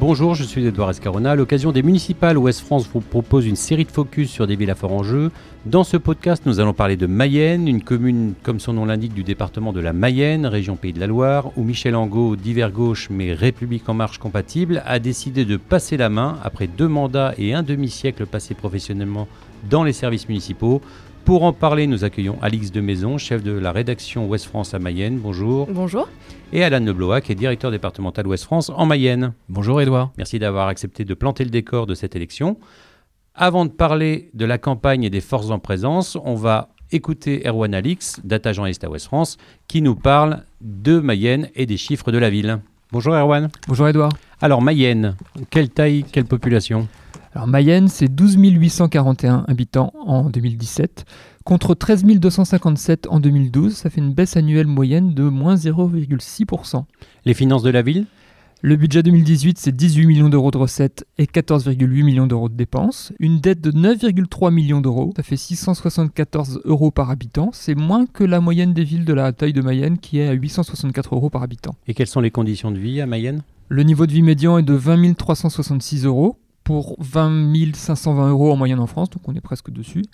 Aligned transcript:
Bonjour, 0.00 0.34
je 0.34 0.44
suis 0.44 0.64
Edouard 0.64 0.88
Escarona. 0.88 1.32
À 1.32 1.36
l'occasion 1.36 1.72
des 1.72 1.82
municipales, 1.82 2.38
Ouest 2.38 2.62
France 2.62 2.88
vous 2.90 3.02
propose 3.02 3.44
une 3.44 3.54
série 3.54 3.84
de 3.84 3.90
focus 3.90 4.30
sur 4.30 4.46
des 4.46 4.56
villes 4.56 4.70
à 4.70 4.74
fort 4.74 4.94
enjeu. 4.94 5.30
Dans 5.66 5.84
ce 5.84 5.98
podcast, 5.98 6.44
nous 6.46 6.58
allons 6.58 6.72
parler 6.72 6.96
de 6.96 7.06
Mayenne, 7.06 7.68
une 7.68 7.82
commune, 7.82 8.32
comme 8.42 8.60
son 8.60 8.72
nom 8.72 8.86
l'indique, 8.86 9.12
du 9.12 9.24
département 9.24 9.74
de 9.74 9.80
la 9.80 9.92
Mayenne, 9.92 10.46
région 10.46 10.76
Pays 10.76 10.94
de 10.94 11.00
la 11.00 11.06
Loire, 11.06 11.50
où 11.58 11.64
Michel 11.64 11.94
Angot, 11.94 12.36
divers 12.36 12.72
gauche 12.72 13.08
mais 13.10 13.34
République 13.34 13.86
en 13.90 13.94
marche 13.94 14.16
compatible, 14.16 14.82
a 14.86 14.98
décidé 15.00 15.44
de 15.44 15.58
passer 15.58 15.98
la 15.98 16.08
main 16.08 16.38
après 16.42 16.66
deux 16.66 16.88
mandats 16.88 17.34
et 17.36 17.52
un 17.52 17.62
demi-siècle 17.62 18.24
passés 18.24 18.54
professionnellement 18.54 19.28
dans 19.68 19.84
les 19.84 19.92
services 19.92 20.30
municipaux. 20.30 20.80
Pour 21.24 21.44
en 21.44 21.52
parler, 21.52 21.86
nous 21.86 22.04
accueillons 22.04 22.38
Alix 22.42 22.72
de 22.72 22.80
Maison, 22.80 23.16
chef 23.18 23.42
de 23.42 23.52
la 23.52 23.70
rédaction 23.72 24.26
Ouest 24.26 24.46
France 24.46 24.74
à 24.74 24.78
Mayenne. 24.78 25.18
Bonjour. 25.18 25.68
Bonjour. 25.70 26.08
Et 26.52 26.64
Alan 26.64 26.84
Leblois, 26.84 27.20
qui 27.20 27.32
est 27.32 27.36
directeur 27.36 27.70
départemental 27.70 28.26
Ouest 28.26 28.44
France 28.44 28.70
en 28.74 28.86
Mayenne. 28.86 29.32
Bonjour 29.48 29.80
Edouard. 29.80 30.10
Merci 30.18 30.38
d'avoir 30.38 30.66
accepté 30.68 31.04
de 31.04 31.14
planter 31.14 31.44
le 31.44 31.50
décor 31.50 31.86
de 31.86 31.94
cette 31.94 32.16
élection. 32.16 32.58
Avant 33.34 33.64
de 33.64 33.70
parler 33.70 34.30
de 34.34 34.44
la 34.44 34.58
campagne 34.58 35.04
et 35.04 35.10
des 35.10 35.20
forces 35.20 35.50
en 35.50 35.60
présence, 35.60 36.18
on 36.24 36.34
va 36.34 36.70
écouter 36.90 37.46
Erwan 37.46 37.74
Alix, 37.74 38.20
data 38.24 38.52
journaliste 38.52 38.82
à 38.82 38.90
Ouest 38.90 39.06
France, 39.06 39.36
qui 39.68 39.82
nous 39.82 39.94
parle 39.94 40.42
de 40.60 40.98
Mayenne 40.98 41.48
et 41.54 41.66
des 41.66 41.76
chiffres 41.76 42.10
de 42.10 42.18
la 42.18 42.30
ville. 42.30 42.58
Bonjour 42.90 43.14
Erwan. 43.14 43.50
Bonjour 43.68 43.86
Edouard. 43.86 44.12
Alors 44.40 44.62
Mayenne, 44.62 45.14
quelle 45.50 45.68
taille, 45.68 46.04
quelle 46.10 46.24
population? 46.24 46.88
Alors 47.32 47.46
Mayenne, 47.46 47.86
c'est 47.86 48.08
12 48.08 48.36
841 48.38 49.44
habitants 49.46 49.92
en 50.04 50.28
2017, 50.30 51.04
contre 51.44 51.74
13 51.74 52.04
257 52.04 53.06
en 53.08 53.20
2012. 53.20 53.72
Ça 53.72 53.88
fait 53.88 54.00
une 54.00 54.12
baisse 54.12 54.36
annuelle 54.36 54.66
moyenne 54.66 55.14
de 55.14 55.22
moins 55.22 55.54
0,6%. 55.54 56.84
Les 57.24 57.34
finances 57.34 57.62
de 57.62 57.70
la 57.70 57.82
ville? 57.82 58.06
Le 58.62 58.76
budget 58.76 59.04
2018, 59.04 59.58
c'est 59.58 59.74
18 59.74 60.06
millions 60.06 60.28
d'euros 60.28 60.50
de 60.50 60.58
recettes 60.58 61.06
et 61.18 61.24
14,8 61.24 62.02
millions 62.02 62.26
d'euros 62.26 62.48
de 62.48 62.54
dépenses. 62.54 63.12
Une 63.20 63.40
dette 63.40 63.60
de 63.60 63.70
9,3 63.70 64.52
millions 64.52 64.80
d'euros, 64.80 65.12
ça 65.16 65.22
fait 65.22 65.36
674 65.36 66.62
euros 66.64 66.90
par 66.90 67.10
habitant. 67.10 67.50
C'est 67.54 67.76
moins 67.76 68.06
que 68.06 68.24
la 68.24 68.40
moyenne 68.40 68.74
des 68.74 68.84
villes 68.84 69.04
de 69.04 69.14
la 69.14 69.32
taille 69.32 69.52
de 69.52 69.62
Mayenne 69.62 69.98
qui 69.98 70.18
est 70.18 70.26
à 70.26 70.32
864 70.32 71.14
euros 71.14 71.30
par 71.30 71.44
habitant. 71.44 71.76
Et 71.86 71.94
quelles 71.94 72.08
sont 72.08 72.20
les 72.20 72.32
conditions 72.32 72.72
de 72.72 72.78
vie 72.78 73.00
à 73.00 73.06
Mayenne? 73.06 73.42
Le 73.68 73.84
niveau 73.84 74.04
de 74.04 74.12
vie 74.12 74.22
médian 74.22 74.58
est 74.58 74.64
de 74.64 74.74
20 74.74 75.14
366 75.14 76.04
euros 76.04 76.36
pour 76.70 76.94
20 77.00 77.74
520 77.74 78.30
euros 78.30 78.52
en 78.52 78.56
moyenne 78.56 78.78
en 78.78 78.86
France, 78.86 79.10
donc 79.10 79.22
on 79.26 79.34
est 79.34 79.40
presque 79.40 79.72
dessus. 79.72 80.04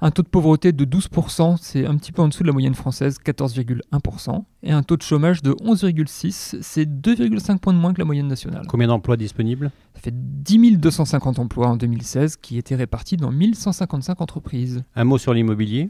Un 0.00 0.10
taux 0.10 0.22
de 0.22 0.28
pauvreté 0.28 0.72
de 0.72 0.84
12%, 0.86 1.58
c'est 1.60 1.84
un 1.84 1.94
petit 1.98 2.10
peu 2.10 2.22
en 2.22 2.28
dessous 2.28 2.42
de 2.42 2.46
la 2.46 2.54
moyenne 2.54 2.74
française, 2.74 3.18
14,1%. 3.22 4.42
Et 4.62 4.72
un 4.72 4.82
taux 4.82 4.96
de 4.96 5.02
chômage 5.02 5.42
de 5.42 5.52
11,6%, 5.52 6.62
c'est 6.62 6.86
2,5 6.86 7.58
points 7.58 7.74
de 7.74 7.78
moins 7.78 7.92
que 7.92 7.98
la 7.98 8.06
moyenne 8.06 8.28
nationale. 8.28 8.62
Combien 8.66 8.86
d'emplois 8.86 9.18
disponibles? 9.18 9.70
Ça 9.94 10.00
fait 10.00 10.14
10 10.14 10.78
250 10.78 11.38
emplois 11.38 11.68
en 11.68 11.76
2016 11.76 12.38
qui 12.38 12.56
étaient 12.56 12.76
répartis 12.76 13.18
dans 13.18 13.30
1155 13.30 14.18
entreprises. 14.22 14.84
Un 14.94 15.04
mot 15.04 15.18
sur 15.18 15.34
l'immobilier? 15.34 15.88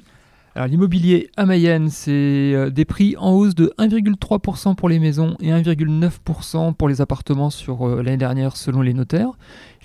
Alors 0.57 0.69
l'immobilier 0.69 1.29
à 1.37 1.45
Mayenne, 1.45 1.91
c'est 1.91 2.53
euh, 2.55 2.71
des 2.71 2.87
prix 2.87 3.15
en 3.19 3.33
hausse 3.33 3.55
de 3.55 3.75
1,3% 3.79 4.75
pour 4.75 4.89
les 4.89 4.99
maisons 4.99 5.37
et 5.39 5.51
1,9% 5.51 6.73
pour 6.73 6.89
les 6.89 7.03
appartements 7.03 7.51
sur 7.51 7.87
euh, 7.87 8.03
l'année 8.03 8.17
dernière 8.17 8.57
selon 8.57 8.81
les 8.81 8.95
notaires. 8.95 9.33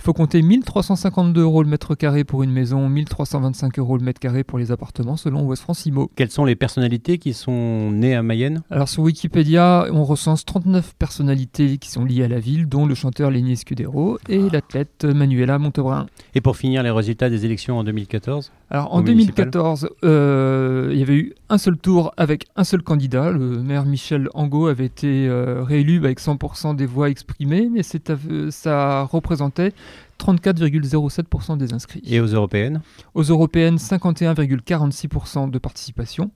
Il 0.01 0.03
faut 0.03 0.13
compter 0.13 0.41
1352 0.41 1.41
euros 1.41 1.61
le 1.61 1.69
mètre 1.69 1.93
carré 1.93 2.23
pour 2.23 2.41
une 2.41 2.49
maison, 2.49 2.89
1325 2.89 3.77
euros 3.77 3.97
le 3.99 4.03
mètre 4.03 4.19
carré 4.19 4.43
pour 4.43 4.57
les 4.57 4.71
appartements 4.71 5.15
selon 5.15 5.43
Ouest 5.43 5.61
France 5.61 5.85
Imo. 5.85 6.09
Quelles 6.15 6.31
sont 6.31 6.43
les 6.43 6.55
personnalités 6.55 7.19
qui 7.19 7.33
sont 7.33 7.91
nées 7.91 8.15
à 8.15 8.23
Mayenne? 8.23 8.63
Alors 8.71 8.89
sur 8.89 9.03
Wikipédia, 9.03 9.85
on 9.91 10.03
recense 10.03 10.43
39 10.43 10.95
personnalités 10.97 11.77
qui 11.77 11.91
sont 11.91 12.03
liées 12.03 12.23
à 12.23 12.27
la 12.27 12.39
ville, 12.39 12.67
dont 12.67 12.87
le 12.87 12.95
chanteur 12.95 13.29
Lenny 13.29 13.55
Scudero 13.55 14.17
et 14.27 14.49
l'athlète 14.49 15.05
Manuela 15.05 15.59
Montebrun. 15.59 16.07
Et 16.33 16.41
pour 16.41 16.57
finir, 16.57 16.81
les 16.81 16.89
résultats 16.89 17.29
des 17.29 17.45
élections 17.45 17.77
en 17.77 17.83
2014 17.83 18.51
Alors 18.71 18.91
en 18.95 19.01
Au 19.01 19.03
municipal 19.03 19.51
2014, 19.51 19.89
euh, 20.03 20.89
il 20.93 20.97
y 20.97 21.03
avait 21.03 21.17
eu 21.17 21.35
un 21.49 21.59
seul 21.59 21.77
tour 21.77 22.11
avec 22.17 22.47
un 22.55 22.63
seul 22.63 22.81
candidat. 22.81 23.29
Le 23.29 23.61
maire 23.61 23.85
Michel 23.85 24.29
Angot 24.33 24.65
avait 24.65 24.85
été 24.85 25.27
euh, 25.27 25.61
réélu 25.63 25.97
avec 25.97 26.19
100% 26.19 26.75
des 26.75 26.87
voix 26.87 27.11
exprimées, 27.11 27.69
mais 27.71 27.81
euh, 28.09 28.49
ça 28.49 29.03
représentait 29.03 29.73
34,07% 30.19 31.57
des 31.57 31.73
inscrits. 31.73 32.01
Et 32.05 32.19
aux 32.19 32.27
européennes 32.27 32.81
Aux 33.15 33.23
européennes, 33.23 33.77
51,46% 33.77 35.49
de 35.49 35.57
participation. 35.57 36.31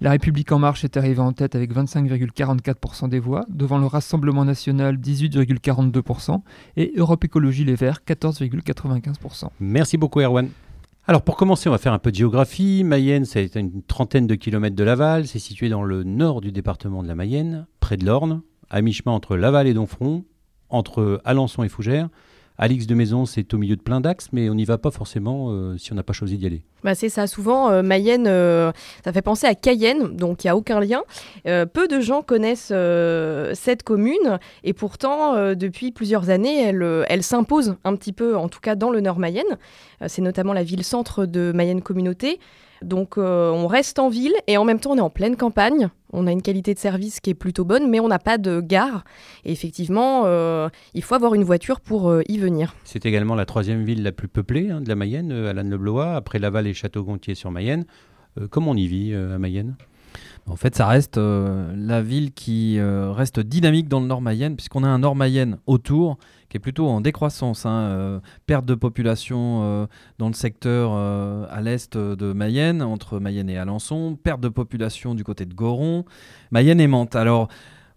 La 0.00 0.10
République 0.10 0.52
en 0.52 0.58
marche 0.58 0.84
est 0.84 0.96
arrivée 0.96 1.20
en 1.20 1.32
tête 1.32 1.54
avec 1.54 1.74
25,44% 1.74 3.08
des 3.08 3.18
voix, 3.18 3.44
devant 3.48 3.78
le 3.78 3.86
Rassemblement 3.86 4.44
national 4.44 4.96
18,42% 4.96 6.40
et 6.76 6.92
Europe 6.96 7.24
Écologie 7.24 7.64
Les 7.64 7.74
Verts 7.74 8.00
14,95%. 8.06 9.48
Merci 9.60 9.96
beaucoup 9.96 10.20
Erwan. 10.20 10.48
Alors 11.06 11.20
pour 11.20 11.36
commencer, 11.36 11.68
on 11.68 11.72
va 11.72 11.78
faire 11.78 11.92
un 11.92 11.98
peu 11.98 12.10
de 12.10 12.16
géographie. 12.16 12.82
Mayenne, 12.82 13.26
c'est 13.26 13.56
à 13.56 13.60
une 13.60 13.82
trentaine 13.82 14.26
de 14.26 14.34
kilomètres 14.36 14.76
de 14.76 14.84
Laval. 14.84 15.26
C'est 15.26 15.38
situé 15.38 15.68
dans 15.68 15.82
le 15.82 16.02
nord 16.02 16.40
du 16.40 16.50
département 16.50 17.02
de 17.02 17.08
la 17.08 17.14
Mayenne, 17.14 17.66
près 17.78 17.98
de 17.98 18.06
l'Orne, 18.06 18.40
à 18.70 18.80
mi-chemin 18.80 19.12
entre 19.12 19.36
Laval 19.36 19.66
et 19.66 19.74
Donfront, 19.74 20.24
entre 20.70 21.20
Alençon 21.24 21.62
et 21.62 21.68
Fougères. 21.68 22.08
Alix 22.56 22.86
de 22.86 22.94
Maison, 22.94 23.26
c'est 23.26 23.52
au 23.52 23.58
milieu 23.58 23.74
de 23.74 23.82
plein 23.82 24.00
d'axes, 24.00 24.28
mais 24.32 24.48
on 24.48 24.54
n'y 24.54 24.64
va 24.64 24.78
pas 24.78 24.92
forcément 24.92 25.48
euh, 25.50 25.76
si 25.76 25.92
on 25.92 25.96
n'a 25.96 26.04
pas 26.04 26.12
choisi 26.12 26.38
d'y 26.38 26.46
aller. 26.46 26.62
Bah, 26.84 26.94
c'est 26.94 27.08
ça, 27.08 27.26
souvent 27.26 27.68
euh, 27.70 27.82
Mayenne, 27.82 28.26
euh, 28.28 28.70
ça 29.04 29.12
fait 29.12 29.22
penser 29.22 29.48
à 29.48 29.56
Cayenne, 29.56 30.16
donc 30.16 30.44
il 30.44 30.46
n'y 30.46 30.50
a 30.52 30.56
aucun 30.56 30.78
lien. 30.78 31.02
Peu 31.44 31.88
de 31.88 32.00
gens 32.00 32.22
connaissent 32.22 32.72
cette 33.54 33.82
commune 33.82 34.38
et 34.62 34.72
pourtant, 34.72 35.54
depuis 35.54 35.90
plusieurs 35.90 36.30
années, 36.30 36.72
elle, 37.08 37.22
s'impose 37.22 37.76
un 37.84 37.96
petit 37.96 38.12
peu, 38.12 38.36
en 38.36 38.48
tout 38.48 38.60
cas 38.60 38.76
dans 38.76 38.90
le 38.90 39.00
nord 39.00 39.18
Mayenne. 39.18 39.58
C'est 40.06 40.22
notamment 40.22 40.52
la 40.52 40.62
ville-centre 40.62 41.26
de 41.26 41.52
Mayenne 41.54 41.82
Communauté. 41.82 42.38
Donc 42.84 43.18
euh, 43.18 43.50
on 43.50 43.66
reste 43.66 43.98
en 43.98 44.08
ville 44.08 44.34
et 44.46 44.56
en 44.56 44.64
même 44.64 44.78
temps 44.78 44.92
on 44.92 44.96
est 44.96 45.00
en 45.00 45.10
pleine 45.10 45.36
campagne. 45.36 45.88
On 46.12 46.26
a 46.28 46.32
une 46.32 46.42
qualité 46.42 46.74
de 46.74 46.78
service 46.78 47.18
qui 47.18 47.30
est 47.30 47.34
plutôt 47.34 47.64
bonne, 47.64 47.90
mais 47.90 47.98
on 47.98 48.06
n'a 48.06 48.20
pas 48.20 48.38
de 48.38 48.60
gare. 48.60 49.04
Et 49.44 49.50
effectivement, 49.50 50.22
euh, 50.26 50.68
il 50.92 51.02
faut 51.02 51.16
avoir 51.16 51.34
une 51.34 51.42
voiture 51.42 51.80
pour 51.80 52.08
euh, 52.08 52.22
y 52.28 52.38
venir. 52.38 52.74
C'est 52.84 53.04
également 53.04 53.34
la 53.34 53.46
troisième 53.46 53.84
ville 53.84 54.02
la 54.02 54.12
plus 54.12 54.28
peuplée 54.28 54.70
hein, 54.70 54.80
de 54.80 54.88
la 54.88 54.94
Mayenne, 54.94 55.32
Alan 55.32 55.64
Leblois, 55.64 56.14
après 56.14 56.38
Laval 56.38 56.68
et 56.68 56.74
Château-Gontier 56.74 57.34
sur 57.34 57.50
Mayenne. 57.50 57.84
Comment 58.50 58.72
on 58.72 58.76
y 58.76 58.88
vit 58.88 59.14
à 59.14 59.38
Mayenne? 59.38 59.76
En 60.46 60.56
fait, 60.56 60.74
ça 60.74 60.86
reste 60.86 61.16
euh, 61.16 61.72
la 61.74 62.02
ville 62.02 62.32
qui 62.32 62.78
euh, 62.78 63.10
reste 63.12 63.40
dynamique 63.40 63.88
dans 63.88 64.00
le 64.00 64.06
Nord 64.06 64.20
Mayenne, 64.20 64.56
puisqu'on 64.56 64.84
a 64.84 64.88
un 64.88 64.98
Nord 64.98 65.16
Mayenne 65.16 65.56
autour 65.66 66.18
qui 66.50 66.58
est 66.58 66.60
plutôt 66.60 66.86
en 66.86 67.00
décroissance. 67.00 67.64
hein, 67.64 67.70
euh, 67.70 68.20
perte 68.46 68.66
de 68.66 68.74
population 68.74 69.88
dans 70.18 70.28
le 70.28 70.34
secteur 70.34 70.92
à 70.92 71.60
l'est 71.62 71.96
de 71.96 72.32
Mayenne, 72.32 72.82
entre 72.82 73.18
Mayenne 73.18 73.48
et 73.48 73.56
Alençon, 73.56 74.16
perte 74.22 74.40
de 74.40 74.48
population 74.48 75.14
du 75.14 75.24
côté 75.24 75.46
de 75.46 75.54
Goron, 75.54 76.04
Mayenne 76.50 76.80
et 76.80 76.86
Mantes. 76.86 77.16
Alors, 77.16 77.48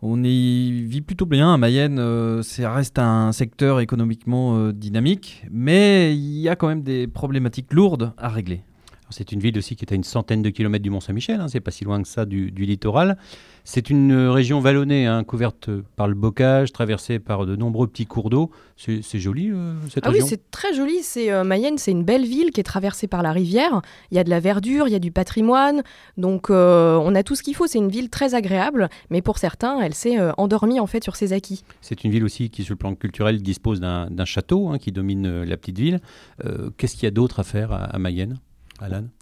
on 0.01 0.23
y 0.23 0.83
vit 0.83 1.01
plutôt 1.01 1.25
bien. 1.25 1.53
À 1.53 1.57
Mayenne, 1.57 2.41
ça 2.41 2.73
reste 2.73 2.97
un 2.97 3.31
secteur 3.33 3.81
économiquement 3.81 4.71
dynamique, 4.71 5.45
mais 5.51 6.15
il 6.15 6.39
y 6.39 6.49
a 6.49 6.55
quand 6.55 6.67
même 6.67 6.83
des 6.83 7.07
problématiques 7.07 7.73
lourdes 7.73 8.13
à 8.17 8.29
régler. 8.29 8.63
C'est 9.09 9.31
une 9.31 9.39
ville 9.39 9.57
aussi 9.57 9.75
qui 9.75 9.85
est 9.85 9.91
à 9.91 9.95
une 9.95 10.03
centaine 10.03 10.41
de 10.41 10.49
kilomètres 10.49 10.83
du 10.83 10.89
Mont-Saint-Michel, 10.89 11.39
hein, 11.39 11.47
c'est 11.47 11.59
pas 11.59 11.71
si 11.71 11.83
loin 11.83 12.01
que 12.01 12.07
ça 12.07 12.25
du, 12.25 12.51
du 12.51 12.65
littoral. 12.65 13.17
C'est 13.63 13.89
une 13.89 14.11
euh, 14.13 14.31
région 14.31 14.61
vallonnée, 14.61 15.07
hein, 15.07 15.23
couverte 15.25 15.69
par 15.97 16.07
le 16.07 16.15
bocage, 16.15 16.71
traversée 16.71 17.19
par 17.19 17.45
de 17.45 17.55
nombreux 17.57 17.87
petits 17.87 18.05
cours 18.05 18.29
d'eau. 18.29 18.49
C'est 18.77 19.19
joli 19.19 19.49
euh, 19.51 19.73
cette 19.89 20.05
Ah 20.05 20.11
oui, 20.11 20.21
c'est 20.25 20.51
très 20.51 20.73
joli. 20.73 20.99
C'est 21.01 21.31
euh, 21.31 21.43
Mayenne, 21.43 21.77
c'est 21.77 21.91
une 21.91 22.03
belle 22.03 22.25
ville 22.25 22.51
qui 22.51 22.61
est 22.61 22.63
traversée 22.63 23.07
par 23.07 23.23
la 23.23 23.31
rivière. 23.33 23.81
Il 24.11 24.15
y 24.15 24.19
a 24.19 24.23
de 24.23 24.29
la 24.29 24.39
verdure, 24.39 24.87
il 24.87 24.91
y 24.91 24.95
a 24.95 24.99
du 24.99 25.11
patrimoine. 25.11 25.83
Donc 26.15 26.49
euh, 26.49 26.95
on 26.97 27.13
a 27.15 27.23
tout 27.23 27.35
ce 27.35 27.43
qu'il 27.43 27.55
faut. 27.55 27.67
C'est 27.67 27.79
une 27.79 27.89
ville 27.89 28.09
très 28.09 28.35
agréable, 28.35 28.89
mais 29.09 29.21
pour 29.21 29.37
certains, 29.37 29.81
elle 29.81 29.93
s'est 29.93 30.17
euh, 30.19 30.31
endormie 30.37 30.79
en 30.79 30.87
fait 30.87 31.03
sur 31.03 31.15
ses 31.15 31.33
acquis. 31.33 31.63
C'est 31.81 32.03
une 32.03 32.11
ville 32.11 32.23
aussi 32.23 32.49
qui, 32.49 32.63
sur 32.63 32.73
le 32.73 32.77
plan 32.77 32.95
culturel, 32.95 33.41
dispose 33.41 33.79
d'un 33.81 34.25
château 34.25 34.69
hein, 34.69 34.77
qui 34.77 34.91
domine 34.91 35.25
euh, 35.25 35.45
la 35.45 35.57
petite 35.57 35.77
ville. 35.77 35.99
Euh, 36.45 36.69
Qu'est-ce 36.77 36.93
qu'il 36.95 37.03
y 37.03 37.07
a 37.07 37.11
d'autre 37.11 37.39
à 37.39 37.43
faire 37.43 37.71
à, 37.71 37.83
à 37.85 37.99
Mayenne? 37.99 38.39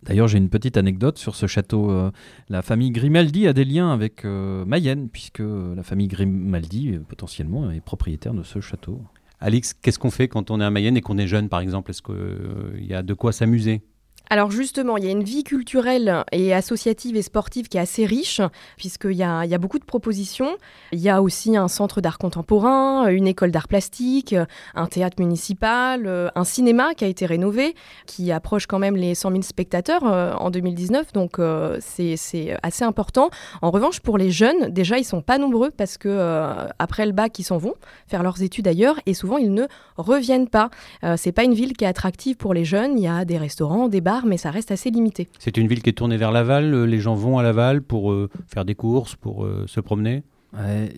D'ailleurs, 0.04 0.28
j'ai 0.28 0.38
une 0.38 0.50
petite 0.50 0.78
anecdote 0.78 1.18
sur 1.18 1.36
ce 1.36 1.48
château. 1.48 1.90
Euh, 1.92 2.12
la 2.50 2.62
famille 2.62 2.92
Grimaldi 2.92 3.48
a 3.48 3.54
des 3.54 3.66
liens 3.66 3.92
avec 3.92 4.26
euh, 4.26 4.66
Mayenne, 4.66 5.10
puisque 5.10 5.40
la 5.40 5.84
famille 5.84 6.08
Grimaldi, 6.08 6.94
euh, 6.94 7.00
potentiellement, 7.00 7.72
est 7.72 7.82
propriétaire 7.82 8.34
de 8.34 8.44
ce 8.44 8.60
château. 8.60 9.02
Alix, 9.40 9.74
qu'est-ce 9.74 10.00
qu'on 10.00 10.12
fait 10.12 10.28
quand 10.28 10.52
on 10.52 10.60
est 10.60 10.64
à 10.64 10.70
Mayenne 10.70 10.98
et 10.98 11.02
qu'on 11.02 11.18
est 11.18 11.28
jeune, 11.28 11.50
par 11.50 11.60
exemple? 11.60 11.92
Est-ce 11.92 12.02
qu'il 12.02 12.86
y 12.86 12.94
a 12.94 13.04
de 13.04 13.14
quoi 13.14 13.32
s'amuser? 13.32 13.82
Alors 14.30 14.52
justement, 14.52 14.98
il 14.98 15.06
y 15.06 15.08
a 15.08 15.12
une 15.12 15.24
vie 15.24 15.44
culturelle 15.44 16.24
et 16.32 16.54
associative 16.54 17.16
et 17.16 17.22
sportive 17.22 17.68
qui 17.68 17.78
est 17.78 17.82
assez 17.82 18.06
riche, 18.06 18.42
puisqu'il 18.78 19.14
y 19.14 19.24
a, 19.24 19.46
y 19.46 19.54
a 19.54 19.58
beaucoup 19.58 19.80
de 19.80 19.86
propositions. 19.86 20.58
Il 20.92 21.00
y 21.00 21.10
a 21.10 21.22
aussi 21.22 21.58
un 21.58 21.68
centre 21.68 22.02
d'art 22.02 22.18
contemporain, 22.18 23.08
une 23.08 23.28
école 23.28 23.52
d'art 23.52 23.68
plastique, 23.68 24.36
un 24.76 24.88
théâtre 24.88 25.18
municipal, 25.20 26.32
un 26.36 26.44
cinéma 26.44 26.94
qui 26.94 27.06
a 27.06 27.08
été 27.08 27.26
rénové, 27.26 27.76
qui 28.06 28.32
approche 28.32 28.68
quand 28.68 28.80
même 28.80 28.96
les 28.96 29.16
100 29.16 29.32
000 29.32 29.42
spectateurs 29.42 30.04
euh, 30.04 30.34
en 30.34 30.50
2019, 30.50 31.14
donc 31.14 31.40
euh, 31.40 31.78
c'est 31.82 32.16
assez 32.64 32.84
important. 32.84 33.30
En 33.62 33.72
revanche, 33.72 34.00
pour 34.00 34.18
les 34.18 34.32
jeunes, 34.32 34.70
déjà, 34.70 34.98
ils 34.98 35.04
sont 35.04 35.22
pas 35.22 35.38
nombreux 35.38 35.72
parce 35.72 35.98
que 35.98 36.10
euh, 36.10 36.68
après 36.80 37.06
le 37.06 37.12
bac, 37.12 37.38
ils 37.40 37.44
s'en 37.44 37.58
vont 37.58 37.74
faire 38.08 38.24
leurs 38.24 38.42
études 38.42 38.68
ailleurs 38.68 39.00
et 39.06 39.14
souvent 39.14 39.38
ils 39.38 39.54
ne 39.54 39.66
reviennent 39.98 40.48
pas. 40.48 40.70
c'est 41.18 41.32
pas 41.32 41.44
une 41.44 41.54
ville 41.54 41.74
qui 41.74 41.86
est 41.86 41.88
attractive 41.88 42.36
pour 42.36 42.54
les 42.54 42.66
jeunes. 42.66 42.98
Il 42.98 43.04
y 43.04 43.08
a 43.08 43.26
des 43.26 43.38
restaurants, 43.38 43.88
des 43.88 44.02
bars 44.02 44.15
mais 44.26 44.38
ça 44.38 44.52
reste 44.52 44.72
assez 44.72 44.92
limité. 44.92 45.28
C'est 45.40 45.58
une 45.58 45.68
ville 45.68 45.82
qui 45.82 45.90
est 45.90 45.94
tournée 45.94 46.18
vers 46.18 46.32
Laval. 46.32 46.74
Euh, 46.74 46.86
les 46.86 47.00
gens 47.00 47.16
vont 47.16 47.38
à 47.38 47.44
Laval 47.44 47.82
pour 47.82 48.12
euh, 48.12 48.30
faire 48.48 48.66
des 48.66 48.76
courses, 48.76 49.16
pour 49.16 49.44
euh, 49.44 49.66
se 49.68 49.80
promener. 49.80 50.24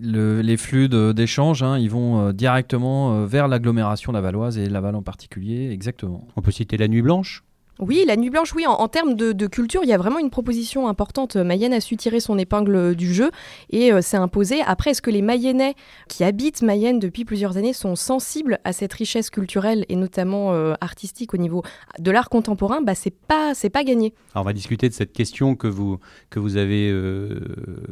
les 0.02 0.58
flux 0.58 0.90
d'échange, 0.90 1.64
hein, 1.64 1.80
ils 1.80 1.90
vont 1.90 2.32
directement 2.32 3.26
vers 3.26 3.48
l'agglomération 3.48 4.12
lavalloise 4.12 4.58
et 4.60 4.70
Laval 4.70 4.96
en 4.96 5.02
particulier, 5.02 5.72
exactement. 5.72 6.28
On 6.36 6.42
peut 6.42 6.52
citer 6.52 6.78
la 6.78 6.88
Nuit 6.88 7.02
Blanche 7.02 7.44
oui, 7.80 8.04
la 8.08 8.16
Nuit 8.16 8.30
Blanche, 8.30 8.54
oui, 8.56 8.66
en, 8.66 8.88
termes 8.88 9.14
de, 9.14 9.48
culture, 9.48 9.82
il 9.84 9.90
y 9.90 9.94
a 9.94 9.98
vraiment 9.98 10.20
une 10.20 10.30
proposition 10.30 10.88
importante. 10.88 11.36
Mayenne 11.36 11.74
a 11.74 11.82
su 11.82 11.96
tirer 11.96 12.20
son 12.20 12.38
épingle 12.38 12.96
du 12.96 13.14
jeu 13.14 13.32
et 13.70 13.94
euh, 13.94 14.02
s'est 14.02 14.18
imposé. 14.18 14.62
Après, 14.66 14.92
est-ce 14.92 15.02
que 15.02 15.12
les 15.12 15.22
Mayennais 15.22 15.76
qui 16.08 16.24
habitent 16.24 16.64
Mayenne 16.64 17.00
depuis 17.00 17.24
plusieurs 17.24 17.58
années 17.58 17.74
sont 17.74 17.96
sensibles 17.96 18.60
à 18.64 18.74
cette 18.74 18.94
richesse 18.94 19.30
culturelle 19.30 19.86
et 19.90 19.96
notamment 19.96 20.54
euh, 20.54 20.74
artistique 20.82 21.34
au 21.34 21.38
niveau 21.38 21.64
de 22.00 22.12
l'art 22.12 22.30
contemporain? 22.30 22.82
Bah, 22.82 22.96
C'est 22.96 23.14
pas, 23.14 23.54
c'est 23.54 23.70
pas 23.70 23.84
gagné. 23.84 24.14
On 24.36 24.42
va 24.42 24.54
discuter 24.54 24.90
de 24.90 24.94
cette 24.94 25.14
question 25.14 25.56
que 25.56 25.68
vous, 25.68 26.00
que 26.30 26.40
vous 26.40 26.58
avez 26.58 26.90
euh, 26.90 27.40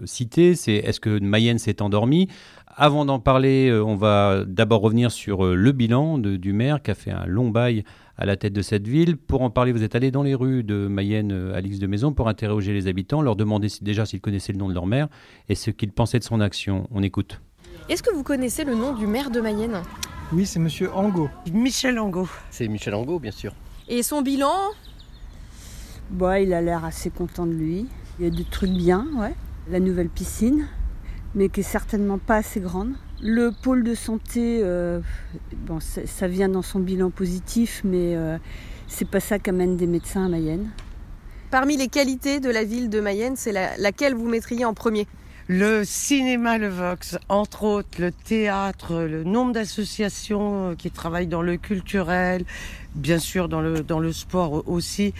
citée. 0.05 0.55
C'est 0.55 0.73
est-ce 0.73 0.99
que 0.99 1.19
Mayenne 1.19 1.59
s'est 1.59 1.81
endormie? 1.81 2.27
Avant 2.75 3.05
d'en 3.05 3.19
parler, 3.19 3.71
on 3.73 3.95
va 3.95 4.43
d'abord 4.45 4.81
revenir 4.81 5.11
sur 5.11 5.45
le 5.45 5.71
bilan 5.71 6.17
du 6.17 6.53
maire 6.53 6.81
qui 6.81 6.91
a 6.91 6.95
fait 6.95 7.11
un 7.11 7.25
long 7.25 7.49
bail 7.49 7.83
à 8.17 8.25
la 8.25 8.35
tête 8.37 8.53
de 8.53 8.61
cette 8.61 8.87
ville. 8.87 9.17
Pour 9.17 9.41
en 9.41 9.49
parler, 9.49 9.71
vous 9.71 9.83
êtes 9.83 9.95
allé 9.95 10.11
dans 10.11 10.23
les 10.23 10.35
rues 10.35 10.63
de 10.63 10.87
Mayenne, 10.87 11.31
euh, 11.31 11.55
Alix 11.55 11.79
de 11.79 11.87
Maison, 11.87 12.13
pour 12.13 12.27
interroger 12.27 12.73
les 12.73 12.87
habitants, 12.87 13.21
leur 13.21 13.35
demander 13.35 13.67
déjà 13.81 14.05
s'ils 14.05 14.21
connaissaient 14.21 14.53
le 14.53 14.57
nom 14.57 14.69
de 14.69 14.73
leur 14.73 14.85
maire 14.85 15.07
et 15.49 15.55
ce 15.55 15.71
qu'ils 15.71 15.91
pensaient 15.91 16.19
de 16.19 16.23
son 16.23 16.39
action. 16.39 16.87
On 16.91 17.03
écoute. 17.03 17.41
Est-ce 17.89 18.01
que 18.01 18.13
vous 18.13 18.23
connaissez 18.23 18.63
le 18.63 18.75
nom 18.75 18.93
du 18.93 19.05
maire 19.05 19.31
de 19.31 19.41
Mayenne? 19.41 19.81
Oui, 20.33 20.45
c'est 20.45 20.59
Monsieur 20.59 20.91
Angot. 20.93 21.29
Michel 21.53 21.99
Angot. 21.99 22.29
C'est 22.49 22.67
Michel 22.67 22.95
Angot, 22.95 23.19
bien 23.19 23.31
sûr. 23.31 23.53
Et 23.87 24.01
son 24.01 24.21
bilan? 24.21 24.53
Bah, 26.09 26.39
Il 26.39 26.53
a 26.53 26.61
l'air 26.61 26.85
assez 26.85 27.09
content 27.09 27.45
de 27.45 27.53
lui. 27.53 27.85
Il 28.19 28.25
y 28.25 28.27
a 28.27 28.31
des 28.31 28.45
trucs 28.45 28.71
bien, 28.71 29.05
ouais. 29.17 29.35
La 29.69 29.79
nouvelle 29.79 30.09
piscine, 30.09 30.67
mais 31.35 31.49
qui 31.49 31.59
est 31.59 31.63
certainement 31.63 32.17
pas 32.17 32.37
assez 32.37 32.59
grande. 32.59 32.93
Le 33.21 33.51
pôle 33.51 33.83
de 33.83 33.93
santé, 33.93 34.59
euh, 34.63 35.01
bon, 35.67 35.79
ça 35.79 36.27
vient 36.27 36.49
dans 36.49 36.61
son 36.61 36.79
bilan 36.79 37.11
positif, 37.11 37.81
mais 37.83 38.15
euh, 38.15 38.37
c'est 38.87 39.07
pas 39.07 39.19
ça 39.19 39.39
qu'amènent 39.39 39.77
des 39.77 39.87
médecins 39.87 40.25
à 40.25 40.29
Mayenne. 40.29 40.69
Parmi 41.51 41.77
les 41.77 41.87
qualités 41.87 42.39
de 42.39 42.49
la 42.49 42.63
ville 42.63 42.89
de 42.89 42.99
Mayenne, 42.99 43.35
c'est 43.35 43.51
laquelle 43.77 44.15
vous 44.15 44.27
mettriez 44.27 44.65
en 44.65 44.73
premier? 44.73 45.07
Le 45.47 45.83
cinéma 45.85 46.57
Le 46.57 46.69
Vox, 46.69 47.19
entre 47.29 47.65
autres, 47.65 48.01
le 48.01 48.11
théâtre, 48.11 49.03
le 49.03 49.23
nombre 49.23 49.53
d'associations 49.53 50.71
euh, 50.71 50.75
qui 50.75 50.89
travaillent 50.89 51.27
dans 51.27 51.43
le 51.43 51.57
culturel, 51.57 52.45
bien 52.95 53.19
sûr 53.19 53.47
dans 53.47 53.61
le, 53.61 53.81
dans 53.81 53.99
le 53.99 54.11
sport 54.11 54.67
aussi, 54.67 55.13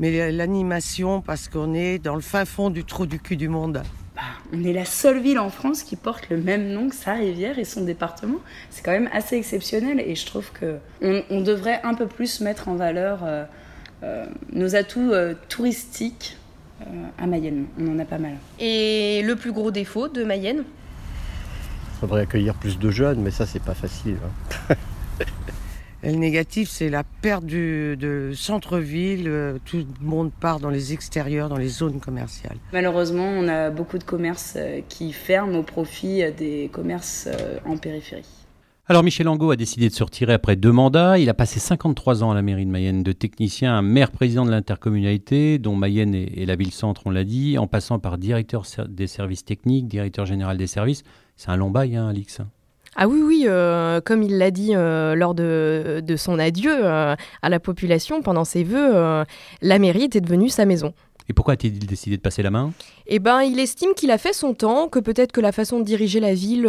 mais 0.00 0.32
l'animation 0.32 1.20
parce 1.20 1.48
qu'on 1.48 1.74
est 1.74 2.00
dans 2.00 2.16
le 2.16 2.22
fin 2.22 2.44
fond 2.44 2.70
du 2.70 2.84
trou 2.84 3.06
du 3.06 3.20
cul 3.20 3.36
du 3.36 3.48
monde. 3.48 3.82
Bah, 4.18 4.24
on 4.52 4.64
est 4.64 4.72
la 4.72 4.84
seule 4.84 5.20
ville 5.20 5.38
en 5.38 5.48
France 5.48 5.84
qui 5.84 5.94
porte 5.94 6.28
le 6.28 6.38
même 6.38 6.70
nom 6.70 6.88
que 6.88 6.94
sa 6.96 7.14
rivière 7.14 7.56
et 7.60 7.64
son 7.64 7.84
département. 7.84 8.38
C'est 8.68 8.84
quand 8.84 8.90
même 8.90 9.08
assez 9.12 9.36
exceptionnel 9.36 10.00
et 10.00 10.16
je 10.16 10.26
trouve 10.26 10.50
que 10.50 10.78
on, 11.00 11.40
devrait 11.40 11.80
un 11.84 11.94
peu 11.94 12.08
plus 12.08 12.40
mettre 12.40 12.66
en 12.66 12.74
valeur 12.74 13.20
euh, 13.22 13.44
euh, 14.02 14.26
nos 14.52 14.74
atouts 14.74 15.12
euh, 15.12 15.34
touristiques 15.48 16.36
à 17.16 17.26
Mayenne. 17.28 17.66
On 17.78 17.94
en 17.94 17.98
a 18.00 18.04
pas 18.04 18.18
mal. 18.18 18.34
Et 18.58 19.22
le 19.22 19.36
plus 19.36 19.52
gros 19.52 19.70
défaut 19.70 20.08
de 20.08 20.24
Mayenne? 20.24 20.64
Il 20.64 22.00
faudrait 22.00 22.22
accueillir 22.22 22.54
plus 22.54 22.76
de 22.76 22.90
jeunes, 22.90 23.20
mais 23.20 23.30
ça 23.30 23.46
c'est 23.46 23.62
pas 23.62 23.74
facile. 23.74 24.16
Hein. 24.70 24.74
Et 26.04 26.12
le 26.12 26.18
négatif, 26.18 26.68
c'est 26.68 26.90
la 26.90 27.02
perte 27.02 27.44
du, 27.44 27.96
de 27.96 28.30
centre-ville. 28.34 29.26
Euh, 29.26 29.58
tout 29.64 29.78
le 29.78 30.06
monde 30.06 30.30
part 30.32 30.60
dans 30.60 30.70
les 30.70 30.92
extérieurs, 30.92 31.48
dans 31.48 31.56
les 31.56 31.68
zones 31.68 31.98
commerciales. 31.98 32.56
Malheureusement, 32.72 33.26
on 33.26 33.48
a 33.48 33.70
beaucoup 33.70 33.98
de 33.98 34.04
commerces 34.04 34.54
euh, 34.56 34.80
qui 34.88 35.12
ferment 35.12 35.58
au 35.58 35.64
profit 35.64 36.22
euh, 36.22 36.30
des 36.30 36.70
commerces 36.72 37.28
en 37.66 37.76
périphérie. 37.76 38.26
Alors 38.90 39.02
Michel 39.02 39.28
Angot 39.28 39.50
a 39.50 39.56
décidé 39.56 39.90
de 39.90 39.94
se 39.94 40.02
retirer 40.02 40.32
après 40.32 40.56
deux 40.56 40.72
mandats. 40.72 41.18
Il 41.18 41.28
a 41.28 41.34
passé 41.34 41.60
53 41.60 42.22
ans 42.22 42.30
à 42.30 42.34
la 42.34 42.40
mairie 42.40 42.64
de 42.64 42.70
Mayenne, 42.70 43.02
de 43.02 43.12
technicien 43.12 43.76
à 43.76 43.82
maire 43.82 44.10
président 44.10 44.46
de 44.46 44.50
l'intercommunalité, 44.50 45.58
dont 45.58 45.76
Mayenne 45.76 46.14
est, 46.14 46.46
la 46.46 46.56
ville-centre, 46.56 47.02
on 47.04 47.10
l'a 47.10 47.24
dit, 47.24 47.58
en 47.58 47.66
passant 47.66 47.98
par 47.98 48.16
directeur 48.16 48.62
des 48.88 49.06
services 49.06 49.44
techniques, 49.44 49.88
directeur 49.88 50.24
général 50.24 50.56
des 50.56 50.66
services. 50.66 51.02
C'est 51.36 51.50
un 51.50 51.56
long 51.56 51.70
bail, 51.70 51.96
hein, 51.96 52.08
Alix 52.08 52.40
ah 53.00 53.06
oui, 53.06 53.20
oui, 53.22 53.44
euh, 53.46 54.00
comme 54.00 54.24
il 54.24 54.38
l'a 54.38 54.50
dit 54.50 54.72
euh, 54.74 55.14
lors 55.14 55.32
de, 55.32 56.02
son 56.16 56.36
adieu 56.40 56.84
euh, 56.84 57.14
à 57.42 57.48
la 57.48 57.60
population 57.60 58.22
pendant 58.22 58.44
ses 58.44 58.64
vœux, 58.64 59.24
la 59.62 59.78
mairie 59.78 60.02
était 60.02 60.20
devenue 60.20 60.48
sa 60.48 60.64
maison. 60.64 60.92
Et 61.28 61.32
pourquoi 61.32 61.54
a-t-il 61.54 61.78
décidé 61.78 62.16
de 62.16 62.22
passer 62.22 62.42
la 62.42 62.50
main? 62.50 62.72
Eh 63.06 63.20
ben, 63.20 63.42
il 63.42 63.60
estime 63.60 63.90
qu'il 63.94 64.10
a 64.10 64.18
fait 64.18 64.32
son 64.32 64.52
temps, 64.52 64.88
que 64.88 64.98
peut-être 64.98 65.30
que 65.30 65.40
la 65.40 65.52
façon 65.52 65.78
de 65.78 65.84
diriger 65.84 66.18
la 66.18 66.34
ville 66.34 66.64